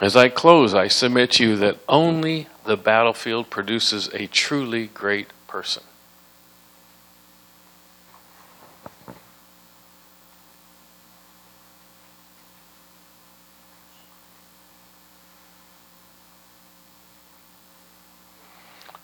As 0.00 0.14
I 0.14 0.28
close, 0.28 0.74
I 0.74 0.88
submit 0.88 1.32
to 1.32 1.44
you 1.44 1.56
that 1.56 1.78
only 1.88 2.46
the 2.64 2.76
battlefield 2.76 3.50
produces 3.50 4.08
a 4.12 4.26
truly 4.26 4.88
great 4.88 5.28
person. 5.48 5.82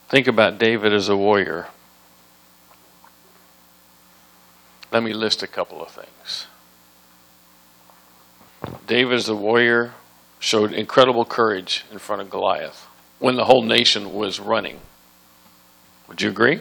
Think 0.08 0.28
about 0.28 0.58
David 0.58 0.92
as 0.92 1.08
a 1.08 1.16
warrior. 1.16 1.66
Let 4.92 5.02
me 5.02 5.12
list 5.12 5.42
a 5.42 5.48
couple 5.48 5.82
of 5.82 5.90
things. 5.90 6.46
David 8.86 9.14
as 9.14 9.28
a 9.28 9.34
warrior 9.34 9.94
showed 10.38 10.72
incredible 10.72 11.24
courage 11.24 11.84
in 11.90 11.98
front 11.98 12.22
of 12.22 12.30
Goliath 12.30 12.86
when 13.18 13.34
the 13.34 13.46
whole 13.46 13.62
nation 13.62 14.14
was 14.14 14.38
running. 14.38 14.78
Would 16.08 16.22
you 16.22 16.30
agree? 16.30 16.60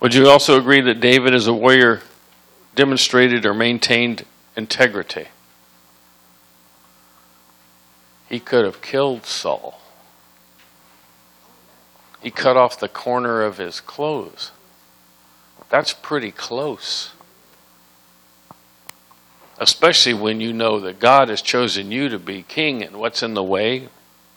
Would 0.00 0.14
you 0.14 0.28
also 0.28 0.58
agree 0.58 0.80
that 0.80 1.00
David, 1.00 1.34
as 1.34 1.46
a 1.46 1.52
warrior, 1.52 2.00
demonstrated 2.74 3.44
or 3.44 3.52
maintained 3.52 4.24
integrity? 4.56 5.28
he 8.30 8.38
could 8.38 8.64
have 8.64 8.80
killed 8.80 9.26
Saul. 9.26 9.80
He 12.22 12.30
cut 12.30 12.56
off 12.56 12.78
the 12.78 12.88
corner 12.88 13.42
of 13.42 13.58
his 13.58 13.80
clothes. 13.80 14.52
That's 15.68 15.92
pretty 15.92 16.30
close. 16.30 17.10
Especially 19.58 20.14
when 20.14 20.40
you 20.40 20.52
know 20.52 20.78
that 20.80 21.00
God 21.00 21.28
has 21.28 21.42
chosen 21.42 21.90
you 21.90 22.08
to 22.08 22.18
be 22.18 22.42
king 22.42 22.82
and 22.82 22.96
what's 22.96 23.22
in 23.22 23.34
the 23.34 23.42
way? 23.42 23.88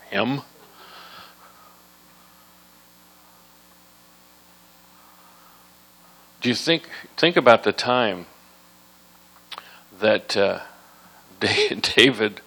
Him. 0.10 0.41
Do 6.44 6.50
you 6.50 6.56
think 6.56 6.84
think 7.16 7.38
about 7.38 7.64
the 7.64 7.72
time 7.72 8.28
that 10.00 10.38
uh, 10.38 10.60
David 11.40 12.42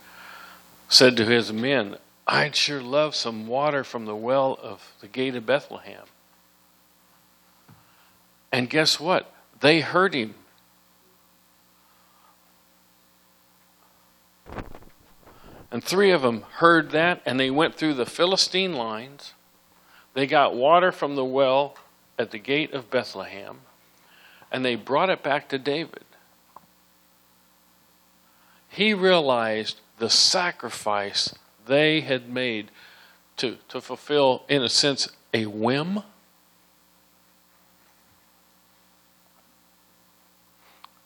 said 0.88 1.16
to 1.16 1.24
his 1.24 1.50
men, 1.52 1.96
I'd 2.26 2.54
sure 2.54 2.82
love 2.82 3.14
some 3.14 3.46
water 3.46 3.82
from 3.82 4.04
the 4.04 4.14
well 4.14 4.58
of 4.62 4.92
the 5.00 5.08
gate 5.08 5.34
of 5.34 5.46
Bethlehem. 5.46 6.04
And 8.52 8.68
guess 8.68 9.00
what? 9.00 9.32
They 9.60 9.80
heard 9.80 10.12
him. 10.14 10.34
And 15.70 15.82
three 15.82 16.10
of 16.10 16.20
them 16.22 16.42
heard 16.56 16.90
that, 16.90 17.22
and 17.24 17.40
they 17.40 17.50
went 17.50 17.74
through 17.74 17.94
the 17.94 18.06
Philistine 18.06 18.74
lines. 18.74 19.32
They 20.12 20.26
got 20.26 20.54
water 20.54 20.92
from 20.92 21.16
the 21.16 21.24
well 21.24 21.76
at 22.18 22.30
the 22.30 22.38
gate 22.38 22.72
of 22.72 22.90
Bethlehem, 22.90 23.60
and 24.56 24.64
they 24.64 24.74
brought 24.74 25.10
it 25.10 25.22
back 25.22 25.50
to 25.50 25.58
David. 25.58 26.06
He 28.70 28.94
realized 28.94 29.80
the 29.98 30.08
sacrifice 30.08 31.34
they 31.66 32.00
had 32.00 32.30
made 32.30 32.70
to, 33.36 33.58
to 33.68 33.82
fulfill, 33.82 34.44
in 34.48 34.62
a 34.62 34.70
sense, 34.70 35.10
a 35.34 35.44
whim. 35.44 36.02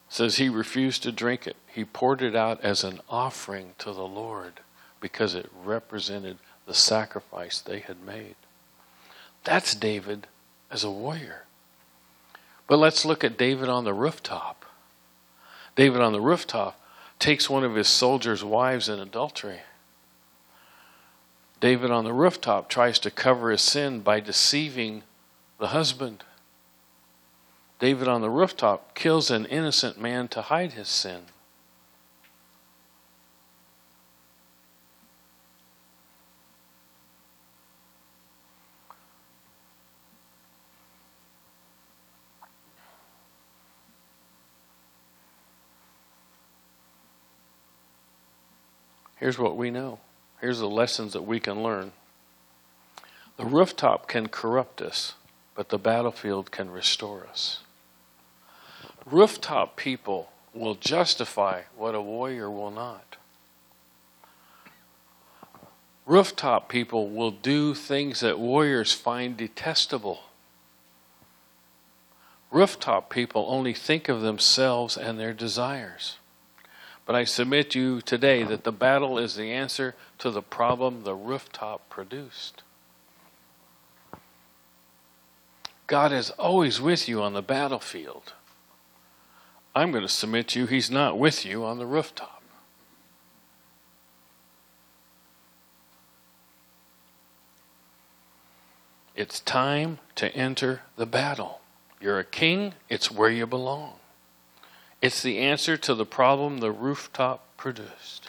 says 0.09 0.37
he 0.37 0.49
refused 0.49 1.03
to 1.03 1.11
drink 1.11 1.45
it. 1.45 1.57
He 1.67 1.85
poured 1.85 2.23
it 2.23 2.37
out 2.37 2.61
as 2.63 2.85
an 2.85 3.01
offering 3.09 3.75
to 3.79 3.93
the 3.93 4.07
Lord 4.07 4.61
because 5.01 5.35
it 5.35 5.51
represented 5.65 6.39
the 6.67 6.75
sacrifice 6.75 7.59
they 7.59 7.81
had 7.81 8.01
made. 8.01 8.37
That's 9.43 9.75
David 9.75 10.29
as 10.71 10.85
a 10.85 10.91
warrior. 10.91 11.47
But 12.71 12.79
let's 12.79 13.05
look 13.05 13.25
at 13.25 13.37
David 13.37 13.69
on 13.69 13.83
the 13.83 13.93
rooftop. 13.93 14.65
David 15.75 16.01
on 16.01 16.13
the 16.13 16.21
rooftop 16.21 16.81
takes 17.19 17.51
one 17.51 17.65
of 17.65 17.75
his 17.75 17.89
soldiers' 17.89 18.45
wives 18.45 18.89
in 18.89 19.01
adultery. 19.01 19.63
David 21.61 21.91
on 21.91 22.05
the 22.05 22.13
rooftop 22.13 22.69
tries 22.69 23.01
to 23.01 23.11
cover 23.11 23.51
his 23.51 23.61
sin 23.61 24.03
by 24.03 24.21
deceiving 24.21 25.03
the 25.59 25.67
husband. 25.69 26.23
David 27.81 28.07
on 28.07 28.21
the 28.21 28.31
rooftop 28.31 28.95
kills 28.95 29.33
an 29.33 29.47
innocent 29.47 30.01
man 30.01 30.29
to 30.29 30.43
hide 30.43 30.75
his 30.75 30.89
sin. 30.89 31.23
Here's 49.21 49.39
what 49.39 49.57
we 49.57 49.71
know. 49.71 50.01
Here's 50.41 50.59
the 50.59 50.69
lessons 50.69 51.13
that 51.13 51.23
we 51.23 51.39
can 51.39 51.63
learn. 51.63 51.93
The 53.37 53.45
rooftop 53.45 54.09
can 54.09 54.29
corrupt 54.29 54.81
us, 54.81 55.15
but 55.55 55.69
the 55.69 55.79
battlefield 55.79 56.51
can 56.51 56.71
restore 56.71 57.27
us. 57.27 57.61
Rooftop 59.05 59.77
people 59.77 60.33
will 60.55 60.75
justify 60.75 61.63
what 61.77 61.95
a 61.95 62.01
warrior 62.01 62.51
will 62.51 62.71
not. 62.71 63.17
Rooftop 66.07 66.69
people 66.71 67.11
will 67.11 67.31
do 67.31 67.75
things 67.75 68.21
that 68.21 68.39
warriors 68.39 68.93
find 68.93 69.37
detestable. 69.37 70.25
Rooftop 72.51 73.11
people 73.11 73.47
only 73.49 73.75
think 73.75 74.09
of 74.09 74.23
themselves 74.23 74.97
and 74.97 75.21
their 75.21 75.35
desires. 75.35 76.17
But 77.07 77.17
I 77.17 77.25
submit 77.25 77.71
to 77.71 77.81
you 77.81 78.01
today 78.01 78.43
that 78.45 78.65
the 78.65 78.73
battle 78.73 79.19
is 79.19 79.35
the 79.35 79.51
answer 79.51 79.95
to 80.19 80.31
the 80.31 80.43
problem 80.43 81.03
the 81.03 81.15
rooftop 81.15 81.89
produced. 81.89 82.63
God 85.87 86.13
is 86.13 86.31
always 86.31 86.81
with 86.81 87.09
you 87.09 87.21
on 87.21 87.33
the 87.33 87.43
battlefield. 87.43 88.35
I'm 89.75 89.91
going 89.91 90.03
to 90.03 90.09
submit 90.09 90.49
to 90.49 90.61
you, 90.61 90.67
He's 90.67 90.91
not 90.91 91.19
with 91.19 91.45
you 91.45 91.65
on 91.65 91.79
the 91.79 91.87
rooftop. 91.87 92.41
It's 99.21 99.41
time 99.41 99.99
to 100.15 100.35
enter 100.35 100.81
the 100.97 101.07
battle. 101.07 101.61
You're 102.01 102.19
a 102.19 102.25
king, 102.25 102.73
it's 102.89 103.11
where 103.11 103.29
you 103.29 103.47
belong. 103.47 104.00
It's 105.03 105.23
the 105.23 105.39
answer 105.39 105.77
to 105.79 105.95
the 105.95 106.05
problem 106.05 106.59
the 106.59 106.71
rooftop 106.71 107.57
produced. 107.57 108.29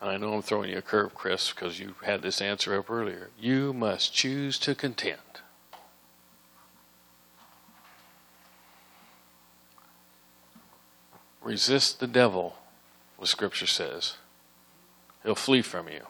I 0.00 0.16
know 0.16 0.34
I'm 0.34 0.42
throwing 0.42 0.70
you 0.70 0.78
a 0.78 0.82
curve, 0.82 1.14
Chris, 1.14 1.52
because 1.52 1.80
you 1.80 1.94
had 2.04 2.22
this 2.22 2.40
answer 2.40 2.76
up 2.78 2.90
earlier. 2.90 3.30
You 3.38 3.72
must 3.72 4.12
choose 4.12 4.58
to 4.60 4.74
contend. 4.74 5.18
Resist 11.42 11.98
the 11.98 12.06
devil, 12.06 12.56
the 13.18 13.26
scripture 13.26 13.66
says. 13.66 14.16
He'll 15.24 15.34
flee 15.34 15.62
from 15.62 15.88
you. 15.88 16.02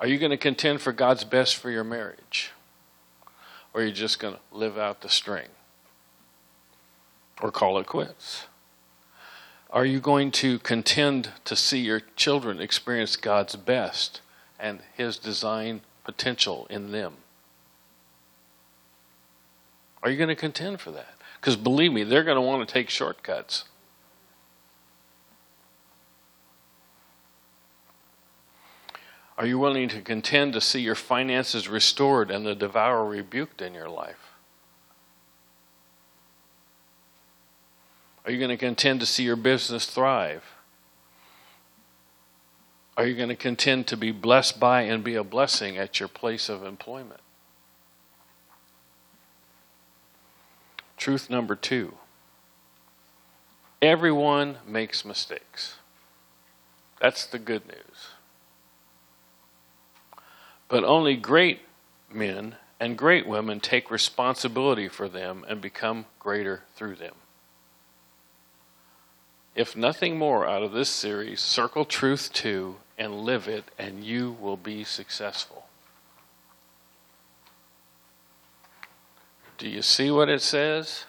Are 0.00 0.06
you 0.06 0.18
going 0.18 0.30
to 0.30 0.36
contend 0.36 0.80
for 0.80 0.92
God's 0.92 1.24
best 1.24 1.56
for 1.56 1.70
your 1.70 1.84
marriage? 1.84 2.52
Or 3.72 3.80
are 3.80 3.84
you 3.84 3.92
just 3.92 4.18
going 4.18 4.34
to 4.34 4.40
live 4.56 4.76
out 4.76 5.00
the 5.00 5.08
string? 5.08 5.48
Or 7.42 7.50
call 7.50 7.78
it 7.78 7.86
quits? 7.86 8.46
Are 9.70 9.84
you 9.84 10.00
going 10.00 10.30
to 10.32 10.58
contend 10.60 11.30
to 11.44 11.56
see 11.56 11.80
your 11.80 12.00
children 12.14 12.60
experience 12.60 13.16
God's 13.16 13.56
best 13.56 14.20
and 14.58 14.80
His 14.96 15.18
design 15.18 15.82
potential 16.04 16.66
in 16.70 16.92
them? 16.92 17.14
Are 20.02 20.10
you 20.10 20.16
going 20.16 20.28
to 20.28 20.36
contend 20.36 20.80
for 20.80 20.90
that? 20.92 21.14
Because 21.40 21.56
believe 21.56 21.92
me, 21.92 22.04
they're 22.04 22.24
going 22.24 22.36
to 22.36 22.40
want 22.40 22.66
to 22.66 22.72
take 22.72 22.88
shortcuts. 22.88 23.64
Are 29.38 29.46
you 29.46 29.58
willing 29.58 29.88
to 29.90 30.00
contend 30.00 30.54
to 30.54 30.60
see 30.60 30.80
your 30.80 30.94
finances 30.94 31.68
restored 31.68 32.30
and 32.30 32.46
the 32.46 32.54
devourer 32.54 33.04
rebuked 33.04 33.60
in 33.60 33.74
your 33.74 33.90
life? 33.90 34.25
Are 38.26 38.32
you 38.32 38.38
going 38.38 38.50
to 38.50 38.56
contend 38.56 38.98
to 39.00 39.06
see 39.06 39.22
your 39.22 39.36
business 39.36 39.86
thrive? 39.86 40.42
Are 42.96 43.06
you 43.06 43.14
going 43.14 43.28
to 43.28 43.36
contend 43.36 43.86
to 43.88 43.96
be 43.96 44.10
blessed 44.10 44.58
by 44.58 44.82
and 44.82 45.04
be 45.04 45.14
a 45.14 45.22
blessing 45.22 45.78
at 45.78 46.00
your 46.00 46.08
place 46.08 46.48
of 46.48 46.64
employment? 46.64 47.20
Truth 50.96 51.30
number 51.30 51.54
two 51.54 51.94
everyone 53.80 54.56
makes 54.66 55.04
mistakes. 55.04 55.76
That's 57.00 57.26
the 57.26 57.38
good 57.38 57.68
news. 57.68 58.08
But 60.68 60.82
only 60.82 61.14
great 61.14 61.60
men 62.10 62.56
and 62.80 62.98
great 62.98 63.28
women 63.28 63.60
take 63.60 63.90
responsibility 63.90 64.88
for 64.88 65.08
them 65.08 65.44
and 65.48 65.60
become 65.60 66.06
greater 66.18 66.62
through 66.74 66.96
them 66.96 67.14
if 69.56 69.74
nothing 69.74 70.18
more 70.18 70.46
out 70.46 70.62
of 70.62 70.72
this 70.72 70.90
series, 70.90 71.40
circle 71.40 71.86
truth 71.86 72.30
two 72.32 72.76
and 72.98 73.22
live 73.22 73.48
it, 73.48 73.64
and 73.78 74.04
you 74.04 74.36
will 74.38 74.58
be 74.58 74.84
successful. 74.84 75.64
Do 79.56 79.66
you 79.66 79.80
see 79.80 80.10
what 80.10 80.28
it 80.28 80.42
says? 80.42 81.06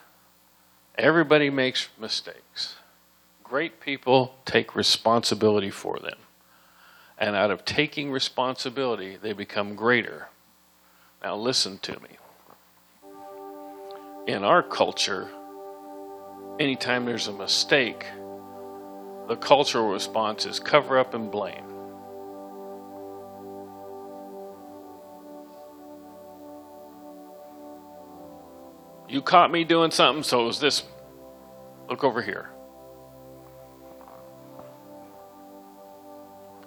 Everybody 0.98 1.50
makes 1.50 1.90
mistakes. 2.00 2.78
Great 3.44 3.82
people 3.82 4.36
take 4.46 4.76
responsibility 4.76 5.70
for 5.70 6.00
them. 6.00 6.18
And 7.18 7.36
out 7.36 7.52
of 7.52 7.66
taking 7.66 8.12
responsibility, 8.12 9.18
they 9.22 9.34
become 9.34 9.76
greater. 9.76 10.30
Now, 11.22 11.36
listen 11.36 11.80
to 11.80 12.00
me. 12.00 12.10
In 14.26 14.44
our 14.46 14.64
culture, 14.64 15.30
anytime 16.60 17.06
there's 17.06 17.28
a 17.28 17.34
mistake, 17.34 18.06
the 19.28 19.36
cultural 19.36 19.90
response 19.90 20.46
is 20.46 20.60
cover 20.60 20.98
up 20.98 21.14
and 21.14 21.30
blame. 21.30 21.66
You 29.10 29.22
caught 29.22 29.52
me 29.52 29.64
doing 29.64 29.92
something, 29.92 30.24
so 30.24 30.44
it 30.44 30.46
was 30.48 30.60
this. 30.60 30.84
Look 31.90 32.04
over 32.04 32.22
here. 32.22 32.50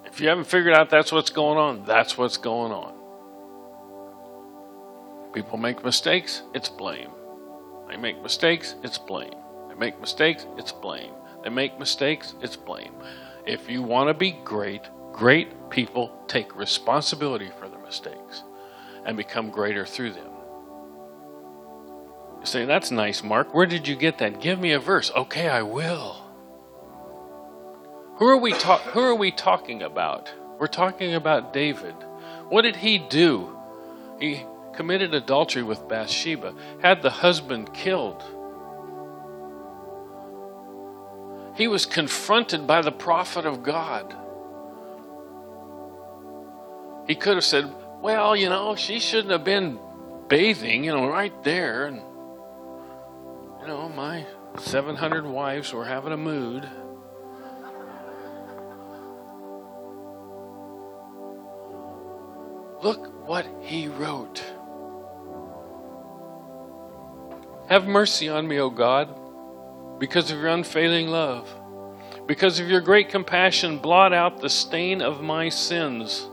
If 0.05 0.19
you 0.19 0.27
haven't 0.27 0.45
figured 0.45 0.73
out 0.73 0.89
that's 0.89 1.11
what's 1.11 1.29
going 1.29 1.57
on, 1.57 1.85
that's 1.85 2.17
what's 2.17 2.37
going 2.37 2.71
on. 2.71 2.93
People 5.33 5.57
make 5.57 5.83
mistakes, 5.85 6.41
it's 6.53 6.67
blame. 6.67 7.11
I 7.87 7.95
make 7.95 8.21
mistakes, 8.21 8.75
it's 8.83 8.97
blame. 8.97 9.33
I 9.69 9.75
make 9.75 9.99
mistakes, 10.01 10.45
it's 10.57 10.71
blame. 10.71 11.13
They 11.43 11.49
make 11.49 11.79
mistakes, 11.79 12.35
it's 12.41 12.55
blame. 12.55 12.93
If 13.45 13.69
you 13.69 13.81
want 13.81 14.09
to 14.09 14.13
be 14.13 14.31
great, 14.43 14.83
great 15.11 15.69
people 15.69 16.11
take 16.27 16.55
responsibility 16.55 17.49
for 17.59 17.67
their 17.67 17.79
mistakes 17.79 18.43
and 19.05 19.17
become 19.17 19.49
greater 19.49 19.85
through 19.85 20.13
them. 20.13 20.31
You 22.39 22.45
say, 22.45 22.65
That's 22.65 22.91
nice, 22.91 23.23
Mark. 23.23 23.53
Where 23.53 23.65
did 23.65 23.87
you 23.87 23.95
get 23.95 24.19
that? 24.19 24.41
Give 24.41 24.59
me 24.59 24.71
a 24.73 24.79
verse. 24.79 25.11
Okay, 25.15 25.47
I 25.49 25.63
will. 25.63 26.17
Who 28.17 28.27
are 28.27 28.37
we, 28.37 28.53
ta- 28.53 28.77
who 28.77 28.99
are 28.99 29.15
we 29.15 29.31
talking 29.31 29.81
about? 29.81 30.31
We're 30.59 30.67
talking 30.67 31.15
about 31.15 31.53
David. 31.53 31.95
What 32.49 32.61
did 32.61 32.75
he 32.75 32.99
do? 32.99 33.57
He 34.19 34.45
committed 34.73 35.13
adultery 35.13 35.63
with 35.63 35.87
Bathsheba, 35.87 36.53
had 36.81 37.01
the 37.01 37.09
husband 37.09 37.73
killed. 37.73 38.23
He 41.61 41.67
was 41.67 41.85
confronted 41.85 42.65
by 42.65 42.81
the 42.81 42.91
prophet 42.91 43.45
of 43.45 43.61
God. 43.61 44.15
He 47.07 47.13
could 47.13 47.35
have 47.35 47.43
said, 47.43 47.71
Well, 48.01 48.35
you 48.35 48.49
know, 48.49 48.75
she 48.75 48.99
shouldn't 48.99 49.29
have 49.29 49.43
been 49.43 49.77
bathing, 50.27 50.83
you 50.83 50.91
know, 50.91 51.07
right 51.07 51.43
there. 51.43 51.85
And, 51.85 51.97
you 53.61 53.67
know, 53.67 53.89
my 53.89 54.25
700 54.57 55.23
wives 55.23 55.71
were 55.71 55.85
having 55.85 56.13
a 56.13 56.17
mood. 56.17 56.67
Look 62.81 63.27
what 63.27 63.45
he 63.61 63.87
wrote. 63.87 64.43
Have 67.69 67.85
mercy 67.85 68.29
on 68.29 68.47
me, 68.47 68.57
O 68.57 68.71
God, 68.71 69.20
because 70.01 70.31
of 70.31 70.39
your 70.39 70.47
unfailing 70.47 71.09
love. 71.09 71.47
Because 72.25 72.59
of 72.59 72.67
your 72.67 72.81
great 72.81 73.09
compassion, 73.09 73.77
blot 73.77 74.13
out 74.13 74.41
the 74.41 74.49
stain 74.49 74.99
of 74.99 75.21
my 75.21 75.47
sins. 75.47 76.27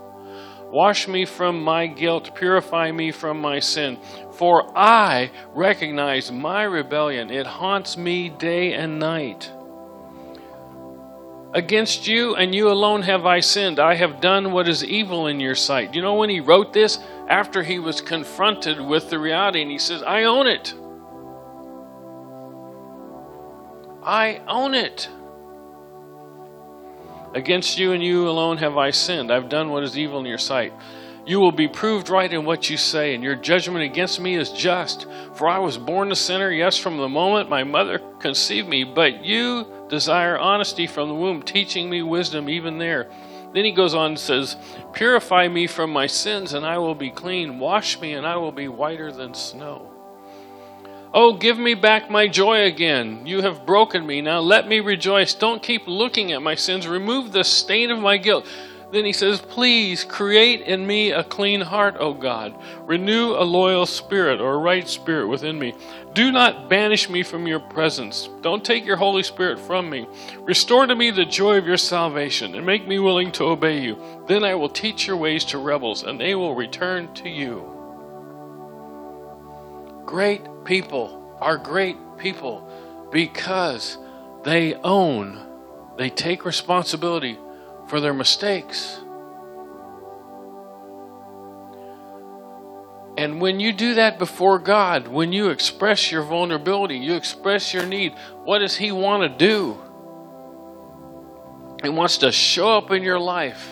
Wash 0.73 1.07
me 1.07 1.27
from 1.27 1.63
my 1.63 1.87
guilt, 1.87 2.35
purify 2.35 2.91
me 2.91 3.13
from 3.13 3.39
my 3.39 3.59
sin. 3.59 3.99
For 4.33 4.75
I 4.75 5.31
recognize 5.55 6.33
my 6.33 6.63
rebellion, 6.63 7.31
it 7.31 7.47
haunts 7.47 7.99
me 7.99 8.31
day 8.31 8.73
and 8.73 8.99
night. 8.99 9.53
Against 11.53 12.09
you 12.09 12.37
and 12.37 12.55
you 12.55 12.71
alone 12.71 13.03
have 13.03 13.27
I 13.27 13.41
sinned. 13.41 13.79
I 13.79 13.97
have 13.97 14.23
done 14.23 14.53
what 14.53 14.67
is 14.67 14.83
evil 14.83 15.27
in 15.27 15.41
your 15.41 15.55
sight. 15.55 15.95
You 15.95 16.01
know 16.01 16.15
when 16.15 16.31
he 16.31 16.41
wrote 16.41 16.73
this? 16.73 16.99
After 17.29 17.63
he 17.63 17.79
was 17.79 18.01
confronted 18.01 18.81
with 18.81 19.11
the 19.11 19.19
reality, 19.19 19.61
and 19.61 19.71
he 19.71 19.79
says, 19.79 20.03
I 20.03 20.23
own 20.23 20.47
it. 20.47 20.73
I 24.03 24.41
own 24.47 24.75
it. 24.75 25.09
Against 27.35 27.79
you 27.79 27.93
and 27.93 28.03
you 28.03 28.29
alone 28.29 28.57
have 28.59 28.77
I 28.77 28.91
sinned. 28.91 29.31
I've 29.31 29.49
done 29.49 29.69
what 29.69 29.83
is 29.83 29.99
evil 29.99 30.21
in 30.21 30.27
your 30.27 30.39
sight. 30.39 30.73
You 31.27 31.41
will 31.41 31.53
be 31.53 31.69
proved 31.69 32.09
right 32.09 32.33
in 32.33 32.47
what 32.47 32.71
you 32.71 32.79
say, 32.79 33.15
and 33.15 33.23
your 33.23 33.35
judgment 33.35 33.85
against 33.85 34.19
me 34.19 34.35
is 34.35 34.51
just. 34.51 35.07
For 35.35 35.47
I 35.47 35.59
was 35.59 35.77
born 35.77 36.11
a 36.11 36.17
sinner, 36.17 36.51
yes, 36.51 36.79
from 36.79 36.97
the 36.97 37.09
moment 37.09 37.51
my 37.51 37.65
mother 37.65 38.01
conceived 38.19 38.67
me, 38.67 38.83
but 38.85 39.23
you 39.23 39.71
desire 39.91 40.39
honesty 40.39 40.87
from 40.87 41.09
the 41.09 41.15
womb, 41.15 41.43
teaching 41.43 41.91
me 41.91 42.03
wisdom 42.03 42.49
even 42.49 42.79
there. 42.79 43.11
Then 43.53 43.67
he 43.67 43.73
goes 43.73 43.95
on 43.95 44.13
and 44.13 44.19
says, 44.19 44.57
Purify 44.95 45.49
me 45.49 45.67
from 45.67 45.93
my 45.93 46.07
sins, 46.07 46.55
and 46.55 46.65
I 46.65 46.79
will 46.79 46.95
be 46.95 47.11
clean. 47.11 47.59
Wash 47.59 48.01
me, 48.01 48.15
and 48.15 48.27
I 48.27 48.37
will 48.37 48.53
be 48.53 48.69
whiter 48.69 49.13
than 49.13 49.35
snow. 49.35 49.98
Oh, 51.15 51.35
give 51.35 51.59
me 51.59 51.75
back 51.75 52.11
my 52.11 52.29
joy 52.29 52.65
again. 52.65 53.27
You 53.27 53.41
have 53.41 53.65
broken 53.65 54.07
me. 54.07 54.21
Now 54.21 54.41
let 54.41 54.69
me 54.69 54.81
rejoice. 54.81 55.33
Don't 55.33 55.63
keep 55.63 55.87
looking 55.87 56.33
at 56.33 56.43
my 56.43 56.55
sins. 56.55 56.87
Remove 56.87 57.33
the 57.33 57.45
stain 57.45 57.91
of 57.91 57.99
my 57.99 58.19
guilt. 58.19 58.47
Then 58.91 59.05
he 59.05 59.13
says, 59.13 59.41
Please 59.41 60.05
create 60.05 60.63
in 60.63 60.87
me 60.87 61.11
a 61.11 61.25
clean 61.25 61.61
heart, 61.61 61.97
O 61.99 62.13
God. 62.15 62.55
Renew 62.87 63.33
a 63.33 63.45
loyal 63.45 63.87
spirit 63.87 64.41
or 64.41 64.55
a 64.55 64.59
right 64.59 64.89
spirit 64.89 65.29
within 65.29 65.59
me. 65.59 65.75
Do 66.15 66.33
not 66.33 66.69
banish 66.69 67.09
me 67.09 67.23
from 67.23 67.47
your 67.47 67.61
presence. 67.61 68.29
Don't 68.41 68.65
take 68.65 68.85
your 68.85 68.97
Holy 68.97 69.23
Spirit 69.23 69.59
from 69.59 69.89
me. 69.89 70.07
Restore 70.41 70.87
to 70.87 70.97
me 70.97 71.11
the 71.11 71.25
joy 71.25 71.57
of 71.57 71.67
your 71.67 71.77
salvation 71.77 72.55
and 72.55 72.65
make 72.65 72.89
me 72.89 72.99
willing 72.99 73.31
to 73.33 73.45
obey 73.45 73.81
you. 73.81 73.99
Then 74.27 74.43
I 74.43 74.55
will 74.55 74.71
teach 74.71 75.07
your 75.07 75.17
ways 75.17 75.45
to 75.47 75.59
rebels 75.59 76.03
and 76.03 76.21
they 76.21 76.35
will 76.35 76.55
return 76.55 77.13
to 77.15 77.29
you. 77.29 77.78
Great 80.09 80.65
people 80.65 81.37
are 81.39 81.59
great 81.59 81.99
people 82.17 82.67
because 83.13 83.99
they 84.43 84.73
own, 84.77 85.39
they 85.99 86.09
take 86.09 86.47
responsibility 86.47 87.37
for 87.89 88.01
their 88.01 88.15
mistakes. 88.15 89.01
And 93.19 93.39
when 93.39 93.61
you 93.61 93.75
do 93.75 93.97
that 93.97 94.19
before 94.19 94.59
God, 94.59 95.09
when 95.09 95.31
you 95.31 95.51
express 95.51 96.11
your 96.11 96.23
vulnerability, 96.23 96.97
you 96.97 97.13
express 97.15 97.75
your 97.75 97.85
need, 97.85 98.15
what 98.45 98.61
does 98.61 98.79
He 98.79 98.91
want 98.91 99.31
to 99.31 99.47
do? 99.47 99.77
He 101.83 101.91
wants 101.91 102.17
to 102.19 102.33
show 102.33 102.79
up 102.79 102.91
in 102.93 103.03
your 103.03 103.21
life 103.21 103.69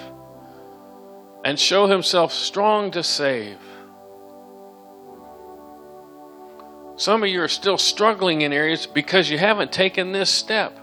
and 1.47 1.59
show 1.59 1.87
Himself 1.87 2.35
strong 2.35 2.91
to 2.91 3.03
save. 3.03 3.57
Some 6.97 7.23
of 7.23 7.29
you 7.29 7.43
are 7.43 7.49
still 7.49 7.77
struggling 7.77 8.41
in 8.41 8.55
areas 8.55 8.87
because 8.87 9.29
you 9.29 9.37
haven't 9.37 9.71
taken 9.71 10.13
this 10.13 10.31
step. 10.31 10.79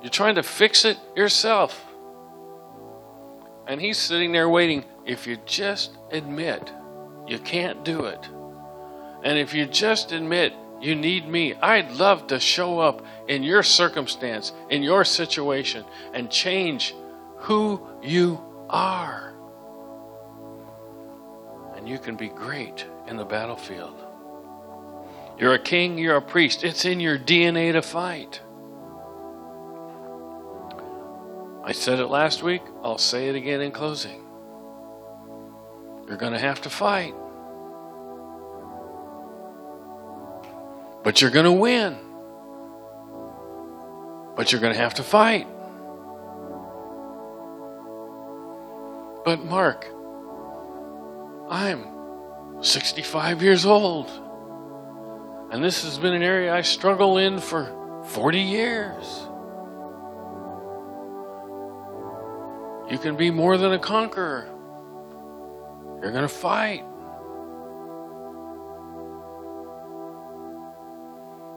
You're 0.00 0.10
trying 0.10 0.36
to 0.36 0.42
fix 0.42 0.86
it 0.86 0.98
yourself. 1.14 1.84
And 3.66 3.80
he's 3.80 3.98
sitting 3.98 4.32
there 4.32 4.48
waiting. 4.48 4.84
If 5.04 5.26
you 5.26 5.36
just 5.44 5.96
admit 6.10 6.72
you 7.26 7.38
can't 7.38 7.84
do 7.84 8.06
it, 8.06 8.26
and 9.22 9.38
if 9.38 9.52
you 9.52 9.66
just 9.66 10.12
admit 10.12 10.52
you 10.80 10.94
need 10.94 11.28
me, 11.28 11.54
I'd 11.54 11.92
love 11.92 12.28
to 12.28 12.40
show 12.40 12.78
up 12.78 13.04
in 13.28 13.42
your 13.42 13.62
circumstance, 13.62 14.52
in 14.70 14.82
your 14.82 15.04
situation, 15.04 15.84
and 16.14 16.30
change 16.30 16.94
who 17.38 17.86
you 18.02 18.40
are. 18.70 19.34
And 21.76 21.88
you 21.88 21.98
can 21.98 22.16
be 22.16 22.28
great 22.28 22.86
in 23.06 23.16
the 23.16 23.24
battlefield. 23.24 24.05
You're 25.38 25.54
a 25.54 25.58
king, 25.58 25.98
you're 25.98 26.16
a 26.16 26.22
priest. 26.22 26.64
It's 26.64 26.84
in 26.84 26.98
your 26.98 27.18
DNA 27.18 27.72
to 27.72 27.82
fight. 27.82 28.40
I 31.62 31.72
said 31.72 31.98
it 31.98 32.06
last 32.06 32.42
week, 32.42 32.62
I'll 32.82 32.96
say 32.96 33.28
it 33.28 33.34
again 33.34 33.60
in 33.60 33.72
closing. 33.72 34.24
You're 36.06 36.16
going 36.16 36.32
to 36.32 36.38
have 36.38 36.62
to 36.62 36.70
fight. 36.70 37.12
But 41.02 41.20
you're 41.20 41.30
going 41.30 41.44
to 41.44 41.52
win. 41.52 41.98
But 44.36 44.52
you're 44.52 44.60
going 44.60 44.74
to 44.74 44.80
have 44.80 44.94
to 44.94 45.02
fight. 45.02 45.46
But 49.24 49.44
Mark, 49.44 49.86
I'm 51.50 52.62
65 52.62 53.42
years 53.42 53.66
old. 53.66 54.08
And 55.50 55.62
this 55.62 55.84
has 55.84 55.98
been 55.98 56.14
an 56.14 56.22
area 56.22 56.54
I 56.54 56.62
struggle 56.62 57.18
in 57.18 57.38
for 57.38 58.02
40 58.08 58.40
years. 58.40 59.26
You 62.90 62.98
can 62.98 63.16
be 63.16 63.30
more 63.30 63.56
than 63.56 63.72
a 63.72 63.78
conqueror. 63.78 64.48
You're 66.00 66.12
going 66.12 66.22
to 66.22 66.28
fight. 66.28 66.84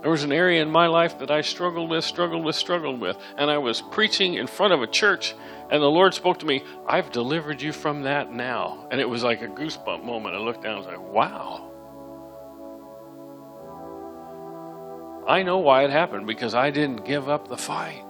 There 0.01 0.09
was 0.09 0.23
an 0.23 0.31
area 0.31 0.61
in 0.61 0.71
my 0.71 0.87
life 0.87 1.19
that 1.19 1.29
I 1.29 1.41
struggled 1.41 1.89
with, 1.89 2.05
struggled 2.05 2.45
with, 2.45 2.55
struggled 2.55 3.01
with. 3.01 3.17
And 3.37 3.51
I 3.51 3.57
was 3.57 3.81
preaching 3.81 4.35
in 4.35 4.47
front 4.47 4.71
of 4.71 4.81
a 4.81 4.87
church, 4.87 5.35
and 5.69 5.81
the 5.83 5.87
Lord 5.87 6.13
spoke 6.13 6.39
to 6.39 6.45
me, 6.45 6.63
I've 6.87 7.11
delivered 7.11 7.61
you 7.61 7.73
from 7.73 8.03
that 8.03 8.31
now. 8.31 8.87
And 8.91 9.01
it 9.01 9.09
was 9.09 9.23
like 9.23 9.41
a 9.41 9.47
goosebump 9.47 10.03
moment. 10.03 10.35
I 10.35 10.39
looked 10.39 10.63
down 10.63 10.77
and 10.77 10.85
was 10.85 10.87
like, 10.87 11.13
wow. 11.13 11.68
I 15.29 15.43
know 15.43 15.59
why 15.59 15.83
it 15.83 15.91
happened 15.91 16.25
because 16.25 16.55
I 16.55 16.71
didn't 16.71 17.05
give 17.05 17.29
up 17.29 17.47
the 17.47 17.55
fight. 17.55 18.03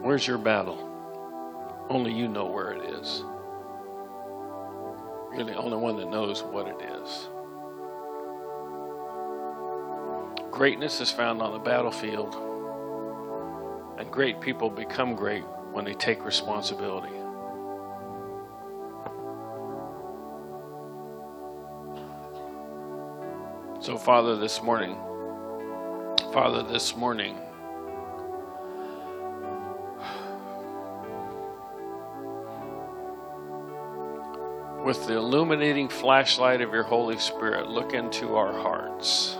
Where's 0.00 0.24
your 0.28 0.38
battle? 0.38 0.78
Only 1.90 2.12
you 2.12 2.28
know 2.28 2.46
where 2.46 2.70
it 2.70 2.84
is. 2.84 3.24
You're 5.34 5.44
the 5.44 5.56
only 5.56 5.76
one 5.76 5.96
that 5.96 6.08
knows 6.08 6.44
what 6.44 6.68
it 6.68 6.80
is. 7.02 7.28
Greatness 10.52 11.00
is 11.00 11.10
found 11.10 11.42
on 11.42 11.52
the 11.52 11.58
battlefield, 11.58 12.36
and 13.98 14.08
great 14.12 14.40
people 14.40 14.70
become 14.70 15.16
great 15.16 15.42
when 15.72 15.84
they 15.84 15.94
take 15.94 16.24
responsibility. 16.24 17.08
So, 23.80 23.96
Father, 23.96 24.36
this 24.36 24.62
morning, 24.62 24.96
Father, 26.32 26.62
this 26.62 26.96
morning, 26.96 27.38
with 34.84 35.06
the 35.06 35.16
illuminating 35.16 35.88
flashlight 35.88 36.60
of 36.60 36.72
your 36.72 36.82
Holy 36.82 37.18
Spirit, 37.18 37.68
look 37.68 37.94
into 37.94 38.36
our 38.36 38.52
hearts 38.52 39.36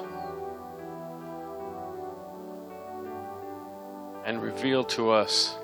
and 4.25 4.43
reveal 4.43 4.85
to 4.85 5.11
us 5.11 5.57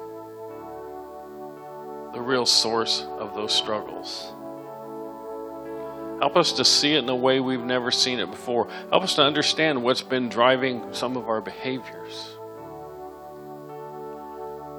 real 2.25 2.47
source 2.47 3.07
of 3.18 3.35
those 3.35 3.53
struggles. 3.53 4.33
Help 6.20 6.37
us 6.37 6.53
to 6.53 6.64
see 6.64 6.95
it 6.95 7.03
in 7.03 7.09
a 7.09 7.16
way 7.16 7.41
we've 7.41 7.61
never 7.61 7.91
seen 7.91 8.18
it 8.18 8.31
before. 8.31 8.68
Help 8.91 9.03
us 9.03 9.14
to 9.16 9.22
understand 9.22 9.83
what's 9.83 10.03
been 10.03 10.29
driving 10.29 10.93
some 10.93 11.16
of 11.16 11.29
our 11.29 11.41
behaviors. 11.41 12.37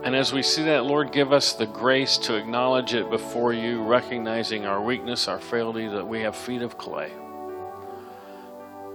And 0.04 0.16
as 0.16 0.32
we 0.32 0.44
see 0.44 0.64
that, 0.64 0.86
Lord, 0.86 1.12
give 1.12 1.34
us 1.34 1.54
the 1.54 1.66
grace 1.66 2.18
to 2.20 2.36
acknowledge 2.36 2.94
it 2.94 3.10
before 3.10 3.54
you, 3.54 3.82
recognizing 3.84 4.66
our 4.66 4.82
weakness, 4.82 5.28
our 5.28 5.40
frailty, 5.40 5.88
that 5.88 6.08
we 6.08 6.22
have 6.22 6.36
feet 6.36 6.62
of 6.62 6.78
clay. 6.78 7.12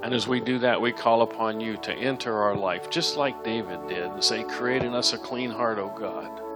And 0.03 0.15
as 0.15 0.27
we 0.27 0.41
do 0.41 0.59
that, 0.61 0.81
we 0.81 0.93
call 0.93 1.23
upon 1.23 1.61
you 1.61 1.77
to 1.79 1.93
enter 1.93 2.35
our 2.35 2.57
life, 2.57 2.89
just 2.91 3.17
like 3.17 3.45
David 3.45 3.87
did, 3.87 4.05
and 4.05 4.25
say, 4.25 4.45
Create 4.45 4.83
in 4.83 4.95
us 4.95 5.13
a 5.13 5.19
clean 5.19 5.51
heart, 5.51 5.79
O 5.79 5.95
God. 5.99 6.50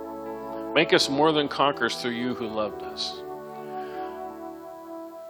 Make 0.75 0.93
us 0.93 1.09
more 1.09 1.31
than 1.31 1.47
conquerors 1.47 1.97
through 1.97 2.13
you 2.13 2.35
who 2.35 2.49
loved 2.49 2.83
us. 2.83 3.23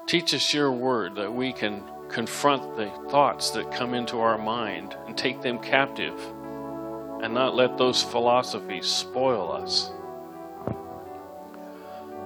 Teach 0.06 0.32
us 0.32 0.54
your 0.54 0.72
word 0.72 1.16
that 1.16 1.32
we 1.32 1.52
can 1.52 1.82
confront 2.08 2.76
the 2.76 2.90
thoughts 3.10 3.50
that 3.50 3.70
come 3.70 3.92
into 3.92 4.20
our 4.20 4.38
mind 4.38 4.96
and 5.06 5.18
take 5.18 5.42
them 5.42 5.58
captive 5.58 6.18
and 7.22 7.34
not 7.34 7.54
let 7.54 7.76
those 7.76 8.02
philosophies 8.02 8.86
spoil 8.86 9.52
us. 9.52 9.90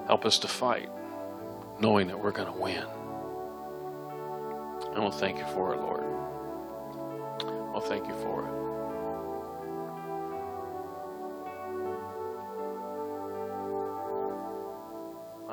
Help 0.06 0.24
us 0.24 0.38
to 0.38 0.48
fight, 0.48 0.88
knowing 1.80 2.06
that 2.06 2.18
we're 2.22 2.30
going 2.30 2.52
to 2.52 2.58
win. 2.58 2.84
And 4.92 5.02
we'll 5.02 5.10
thank 5.10 5.38
you 5.38 5.46
for 5.54 5.74
it, 5.74 5.80
Lord. 5.80 6.04
Well, 7.72 7.80
thank 7.80 8.06
you 8.06 8.14
for 8.14 8.46
it. 8.46 8.67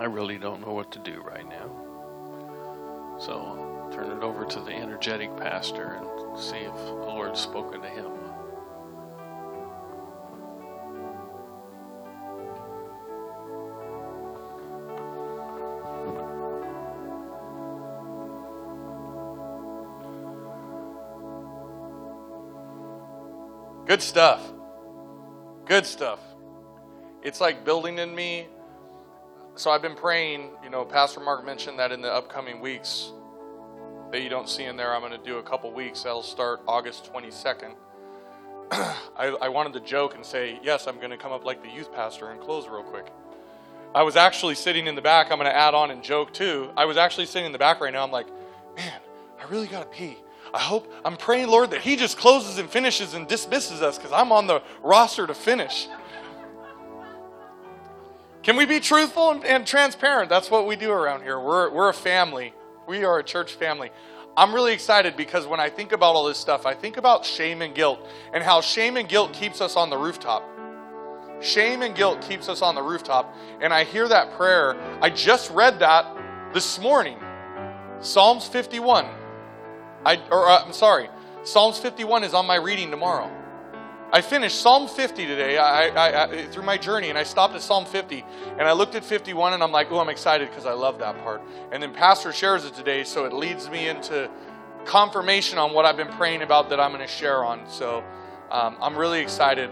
I 0.06 0.08
really 0.08 0.38
don't 0.38 0.62
know 0.62 0.72
what 0.72 0.92
to 0.92 1.00
do 1.00 1.20
right 1.24 1.50
now. 1.50 3.18
So 3.18 3.32
I'll 3.34 3.92
turn 3.92 4.16
it 4.16 4.22
over 4.22 4.46
to 4.46 4.60
the 4.60 4.72
energetic 4.72 5.36
pastor 5.36 6.00
and 6.00 6.40
see 6.40 6.58
if 6.58 6.76
the 6.76 6.94
Lord's 6.94 7.40
spoken 7.40 7.82
to 7.82 7.90
him. 7.90 8.12
Good 23.88 24.04
stuff. 24.04 24.54
Good 25.66 25.88
stuff. 25.88 26.20
It's 27.24 27.42
like 27.42 27.66
building 27.66 27.98
in 27.98 28.14
me. 28.14 28.46
So 29.58 29.72
I've 29.72 29.82
been 29.82 29.96
praying, 29.96 30.50
you 30.62 30.70
know, 30.70 30.84
Pastor 30.84 31.22
Mark 31.22 31.46
mentioned 31.46 31.80
that 31.80 31.94
in 31.94 32.02
the 32.02 32.12
upcoming 32.12 32.60
weeks 32.60 33.14
that 34.12 34.22
you 34.22 34.28
don't 34.28 34.50
see 34.50 34.66
in 34.66 34.76
there, 34.76 34.94
I'm 34.94 35.00
going 35.00 35.14
to 35.14 35.18
do 35.18 35.38
a 35.38 35.44
couple 35.44 35.72
weeks. 35.72 36.04
That'll 36.04 36.24
start 36.24 36.60
August 36.68 37.10
22nd. 37.14 37.74
I, 38.72 39.28
I 39.42 39.48
wanted 39.48 39.72
to 39.74 39.80
joke 39.80 40.14
and 40.14 40.26
say, 40.26 40.60
yes, 40.62 40.88
I'm 40.88 40.98
going 40.98 41.12
to 41.12 41.18
come 41.18 41.32
up 41.32 41.46
like 41.46 41.64
the 41.64 41.70
youth 41.70 41.94
pastor 41.94 42.32
and 42.32 42.42
close 42.42 42.68
real 42.68 42.84
quick. 42.84 43.08
I 43.94 44.04
was 44.04 44.18
actually 44.18 44.56
sitting 44.56 44.88
in 44.88 44.96
the 44.96 45.02
back. 45.02 45.32
I'm 45.32 45.38
going 45.38 45.50
to 45.50 45.56
add 45.56 45.74
on 45.74 45.90
and 45.90 46.04
joke 46.04 46.34
too. 46.34 46.70
I 46.76 46.84
was 46.84 46.98
actually 46.98 47.28
sitting 47.28 47.46
in 47.46 47.54
the 47.54 47.58
back 47.58 47.80
right 47.80 47.94
now. 47.94 48.04
I'm 48.04 48.12
like, 48.12 48.28
man, 48.76 49.00
I 49.42 49.50
really 49.50 49.68
got 49.68 49.90
to 49.90 49.98
pee. 49.98 50.18
I 50.54 50.60
hope, 50.60 50.92
I'm 51.06 51.16
praying, 51.16 51.48
Lord, 51.48 51.72
that 51.72 51.80
He 51.80 51.96
just 51.96 52.18
closes 52.18 52.58
and 52.58 52.70
finishes 52.70 53.14
and 53.14 53.26
dismisses 53.26 53.82
us 53.82 53.98
because 53.98 54.12
I'm 54.12 54.34
on 54.34 54.48
the 54.48 54.62
roster 54.84 55.26
to 55.26 55.34
finish. 55.34 55.88
Can 58.46 58.58
we 58.58 58.68
be 58.68 58.80
truthful 58.80 59.32
and, 59.32 59.44
and, 59.44 59.66
transparent? 59.66 60.30
That's 60.30 60.52
what 60.52 60.68
we 60.68 60.76
do 60.76 60.92
around 60.92 61.24
here. 61.24 61.40
We're, 61.40 61.72
we're 61.72 61.90
a 61.90 61.94
family, 61.94 62.54
we 62.88 63.04
are 63.04 63.18
a 63.18 63.24
church 63.24 63.54
family. 63.54 63.90
I'm 64.38 64.54
really 64.54 64.72
excited 64.72 65.18
because 65.18 65.48
when 65.48 65.60
I 65.60 65.68
think 65.68 65.94
about 65.94 66.14
all 66.14 66.26
this 66.26 66.38
stuff, 66.38 66.68
I 66.68 66.76
think 66.76 66.98
about 66.98 67.26
shame 67.26 67.64
and 67.64 67.74
guilt 67.74 68.08
and 68.34 68.44
how 68.44 68.62
shame 68.62 68.98
and 68.98 69.10
guilt 69.10 69.34
keeps 69.34 69.62
us 69.62 69.76
on 69.76 69.90
the 69.90 69.98
rooftop. 69.98 70.48
Shame 71.42 71.82
and 71.82 71.96
guilt 71.96 72.22
keeps 72.22 72.48
us 72.48 72.62
on 72.62 72.76
the 72.76 72.84
rooftop. 72.84 73.36
And 73.62 73.74
I 73.74 73.84
hear 73.84 74.08
that 74.08 74.34
prayer. 74.34 74.80
I 75.02 75.10
just 75.10 75.50
read 75.50 75.80
that 75.80 76.06
this 76.54 76.80
morning. 76.80 77.18
Psalms 78.00 78.48
51. 78.48 79.08
I, 80.06 80.22
or 80.30 80.48
uh, 80.48 80.64
I'm 80.64 80.74
sorry, 80.74 81.10
Psalms 81.44 81.80
51 81.80 82.24
is 82.24 82.36
on 82.36 82.46
my 82.46 82.58
reading 82.58 82.92
tomorrow. 82.92 83.32
I 84.12 84.22
finished 84.22 84.62
Psalm 84.62 84.88
50 84.88 85.26
today 85.26 85.58
I, 85.58 85.88
I, 85.88 86.24
I, 86.24 86.46
through 86.48 86.64
my 86.64 86.78
journey, 86.78 87.10
and 87.10 87.18
I 87.18 87.24
stopped 87.24 87.56
at 87.56 87.62
Psalm 87.62 87.86
50, 87.86 88.24
and 88.52 88.62
I 88.62 88.72
looked 88.72 88.96
at 88.96 89.04
51, 89.04 89.54
and 89.54 89.64
I'm 89.64 89.72
like, 89.72 89.92
oh, 89.92 90.00
I'm 90.00 90.10
excited 90.10 90.50
because 90.50 90.66
I 90.66 90.74
love 90.74 91.00
that 91.00 91.22
part. 91.24 91.42
And 91.72 91.82
then 91.82 91.94
Pastor 91.94 92.32
shares 92.32 92.66
it 92.66 92.76
today, 92.76 93.04
so 93.04 93.26
it 93.26 93.34
leads 93.34 93.70
me 93.70 93.88
into 93.88 94.30
confirmation 94.86 95.58
on 95.58 95.74
what 95.74 95.86
I've 95.86 95.98
been 95.98 96.08
praying 96.14 96.44
about 96.44 96.70
that 96.70 96.80
I'm 96.80 96.92
going 96.92 97.02
to 97.02 97.12
share 97.12 97.44
on. 97.44 97.68
So 97.68 98.04
um, 98.52 98.78
I'm 98.80 98.96
really 98.96 99.22
excited. 99.22 99.72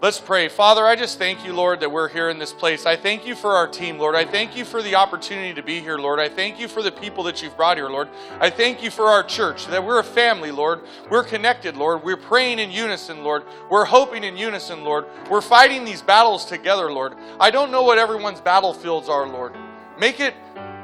Let's 0.00 0.20
pray. 0.20 0.46
Father, 0.48 0.86
I 0.86 0.94
just 0.94 1.18
thank 1.18 1.44
you, 1.44 1.52
Lord, 1.52 1.80
that 1.80 1.90
we're 1.90 2.08
here 2.08 2.28
in 2.28 2.38
this 2.38 2.52
place. 2.52 2.86
I 2.86 2.94
thank 2.94 3.26
you 3.26 3.34
for 3.34 3.56
our 3.56 3.66
team, 3.66 3.98
Lord. 3.98 4.14
I 4.14 4.24
thank 4.24 4.56
you 4.56 4.64
for 4.64 4.80
the 4.80 4.94
opportunity 4.94 5.52
to 5.54 5.62
be 5.62 5.80
here, 5.80 5.98
Lord. 5.98 6.20
I 6.20 6.28
thank 6.28 6.60
you 6.60 6.68
for 6.68 6.84
the 6.84 6.92
people 6.92 7.24
that 7.24 7.42
you've 7.42 7.56
brought 7.56 7.78
here, 7.78 7.88
Lord. 7.88 8.08
I 8.38 8.48
thank 8.48 8.80
you 8.80 8.92
for 8.92 9.06
our 9.06 9.24
church, 9.24 9.66
that 9.66 9.84
we're 9.84 9.98
a 9.98 10.04
family, 10.04 10.52
Lord. 10.52 10.82
We're 11.10 11.24
connected, 11.24 11.76
Lord. 11.76 12.04
We're 12.04 12.16
praying 12.16 12.60
in 12.60 12.70
unison, 12.70 13.24
Lord. 13.24 13.42
We're 13.72 13.86
hoping 13.86 14.22
in 14.22 14.36
unison, 14.36 14.84
Lord. 14.84 15.06
We're 15.28 15.40
fighting 15.40 15.84
these 15.84 16.00
battles 16.00 16.44
together, 16.44 16.92
Lord. 16.92 17.14
I 17.40 17.50
don't 17.50 17.72
know 17.72 17.82
what 17.82 17.98
everyone's 17.98 18.40
battlefields 18.40 19.08
are, 19.08 19.26
Lord. 19.26 19.56
Make 19.98 20.20
it 20.20 20.34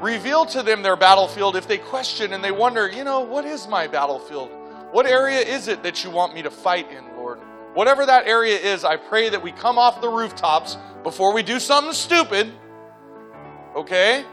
reveal 0.01 0.45
to 0.47 0.61
them 0.61 0.81
their 0.81 0.97
battlefield 0.97 1.55
if 1.55 1.69
they 1.69 1.77
question 1.77 2.33
and 2.33 2.43
they 2.43 2.51
wonder, 2.51 2.91
you 2.91 3.05
know, 3.05 3.21
what 3.21 3.45
is 3.45 3.65
my 3.65 3.87
battlefield? 3.87 4.51
What 4.91 5.05
area 5.05 5.39
is 5.39 5.69
it 5.69 5.83
that 5.83 6.03
you 6.03 6.09
want 6.09 6.33
me 6.33 6.41
to 6.41 6.51
fight 6.51 6.91
in, 6.91 7.15
Lord? 7.15 7.39
Whatever 7.75 8.05
that 8.05 8.25
area 8.25 8.57
is, 8.57 8.85
I 8.85 8.95
pray 8.95 9.27
that 9.29 9.43
we 9.43 9.51
come 9.51 9.77
off 9.77 9.99
the 9.99 10.09
rooftops 10.09 10.77
before 11.03 11.33
we 11.33 11.43
do 11.43 11.59
something 11.59 11.93
stupid. 11.93 12.51
Okay? 13.75 14.23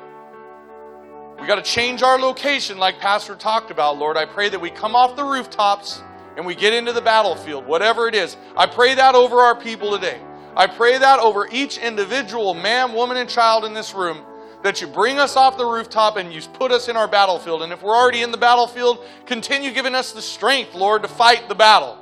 We 1.40 1.48
got 1.48 1.56
to 1.56 1.62
change 1.62 2.04
our 2.04 2.20
location, 2.20 2.78
like 2.78 3.00
Pastor 3.00 3.34
talked 3.34 3.72
about, 3.72 3.98
Lord. 3.98 4.16
I 4.16 4.26
pray 4.26 4.48
that 4.48 4.60
we 4.60 4.70
come 4.70 4.94
off 4.94 5.16
the 5.16 5.24
rooftops 5.24 6.00
and 6.36 6.46
we 6.46 6.54
get 6.54 6.72
into 6.72 6.92
the 6.92 7.00
battlefield, 7.00 7.66
whatever 7.66 8.06
it 8.06 8.14
is. 8.14 8.36
I 8.56 8.66
pray 8.66 8.94
that 8.94 9.16
over 9.16 9.38
our 9.40 9.56
people 9.56 9.90
today. 9.90 10.20
I 10.54 10.68
pray 10.68 10.98
that 10.98 11.18
over 11.18 11.48
each 11.50 11.78
individual 11.78 12.54
man, 12.54 12.92
woman, 12.92 13.16
and 13.16 13.28
child 13.28 13.64
in 13.64 13.74
this 13.74 13.92
room 13.92 14.24
that 14.62 14.80
you 14.80 14.86
bring 14.86 15.18
us 15.18 15.34
off 15.34 15.58
the 15.58 15.66
rooftop 15.66 16.16
and 16.16 16.32
you 16.32 16.40
put 16.52 16.70
us 16.70 16.88
in 16.88 16.96
our 16.96 17.08
battlefield. 17.08 17.62
And 17.62 17.72
if 17.72 17.82
we're 17.82 17.96
already 17.96 18.22
in 18.22 18.30
the 18.30 18.38
battlefield, 18.38 19.04
continue 19.26 19.72
giving 19.72 19.96
us 19.96 20.12
the 20.12 20.22
strength, 20.22 20.74
Lord, 20.76 21.02
to 21.02 21.08
fight 21.08 21.48
the 21.48 21.56
battle. 21.56 21.98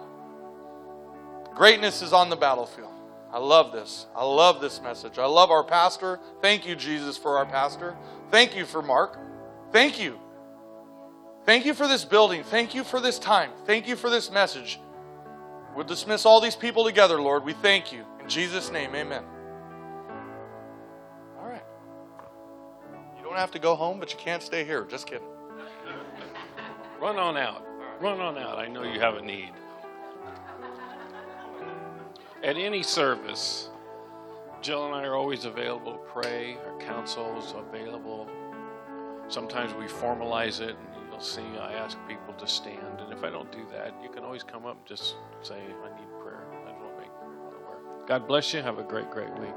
Greatness 1.55 2.03
is 2.03 2.13
on 2.13 2.31
the 2.31 2.37
battlefield. 2.37 2.93
I 3.33 3.39
love 3.39 3.73
this. 3.73 4.07
I 4.17 4.25
love 4.25 4.61
this 4.61 4.81
message. 4.83 5.19
I 5.19 5.27
love 5.27 5.51
our 5.51 5.63
pastor. 5.63 6.19
Thank 6.43 6.67
you, 6.67 6.75
Jesus, 6.75 7.17
for 7.17 7.39
our 7.39 7.47
pastor. 7.47 7.97
Thank 8.31 8.57
you 8.57 8.65
for 8.65 8.83
Mark. 8.83 9.19
Thank 9.73 10.01
you. 10.01 10.19
Thank 11.47 11.65
you 11.65 11.75
for 11.75 11.87
this 11.87 12.05
building. 12.05 12.43
Thank 12.43 12.75
you 12.75 12.83
for 12.83 13.01
this 13.01 13.19
time. 13.19 13.51
Thank 13.67 13.87
you 13.87 13.95
for 13.95 14.11
this 14.11 14.31
message. 14.31 14.81
We'll 15.77 15.87
dismiss 15.87 16.27
all 16.27 16.41
these 16.41 16.57
people 16.57 16.85
together, 16.85 17.21
Lord. 17.21 17.45
We 17.45 17.53
thank 17.53 17.93
you. 17.93 18.05
In 18.21 18.29
Jesus' 18.29 18.71
name, 18.73 18.95
amen. 18.95 19.23
All 21.39 21.47
right. 21.47 21.63
You 23.17 23.23
don't 23.23 23.37
have 23.37 23.53
to 23.53 23.61
go 23.61 23.77
home, 23.77 24.01
but 24.01 24.13
you 24.13 24.19
can't 24.19 24.43
stay 24.43 24.65
here. 24.65 24.85
Just 24.85 25.07
kidding. 25.07 25.27
Run 27.01 27.17
on 27.17 27.37
out. 27.37 27.65
Run 28.01 28.21
on 28.21 28.37
out. 28.39 28.59
I 28.59 28.67
know 28.67 28.83
you 28.83 28.99
have 28.99 29.15
a 29.15 29.23
need 29.23 29.53
at 32.43 32.57
any 32.57 32.83
service, 32.83 33.69
Jill 34.63 34.87
and 34.87 34.95
I 34.95 35.05
are 35.05 35.15
always 35.15 35.45
available 35.45 35.93
to 35.93 35.99
pray. 35.99 36.57
Our 36.67 36.79
counsel 36.79 37.39
is 37.39 37.55
available. 37.57 38.29
Sometimes 39.29 39.73
we 39.75 39.85
formalize 39.85 40.61
it, 40.61 40.77
and 40.77 41.11
you'll 41.11 41.21
see 41.21 41.43
I 41.61 41.73
ask 41.75 41.97
people 42.09 42.35
to 42.35 42.47
stand. 42.47 43.01
And 43.01 43.13
if 43.13 43.25
I 43.25 43.31
don't 43.31 43.51
do 43.53 43.67
that, 43.73 43.95
you 44.03 44.11
can 44.11 44.25
always 44.25 44.43
come 44.43 44.67
up 44.67 44.77
and 44.77 44.87
just 44.87 45.17
say, 45.43 45.55
I 45.55 45.89
need 45.99 46.09
prayer. 46.21 46.47
I 46.67 46.73
want 46.73 46.95
to 46.95 47.01
make 47.01 47.11
prayer 47.19 47.61
work. 47.69 48.09
God 48.09 48.27
bless 48.27 48.53
you. 48.53 48.61
Have 48.63 48.79
a 48.79 48.83
great, 48.83 49.11
great 49.11 49.33
week. 49.39 49.55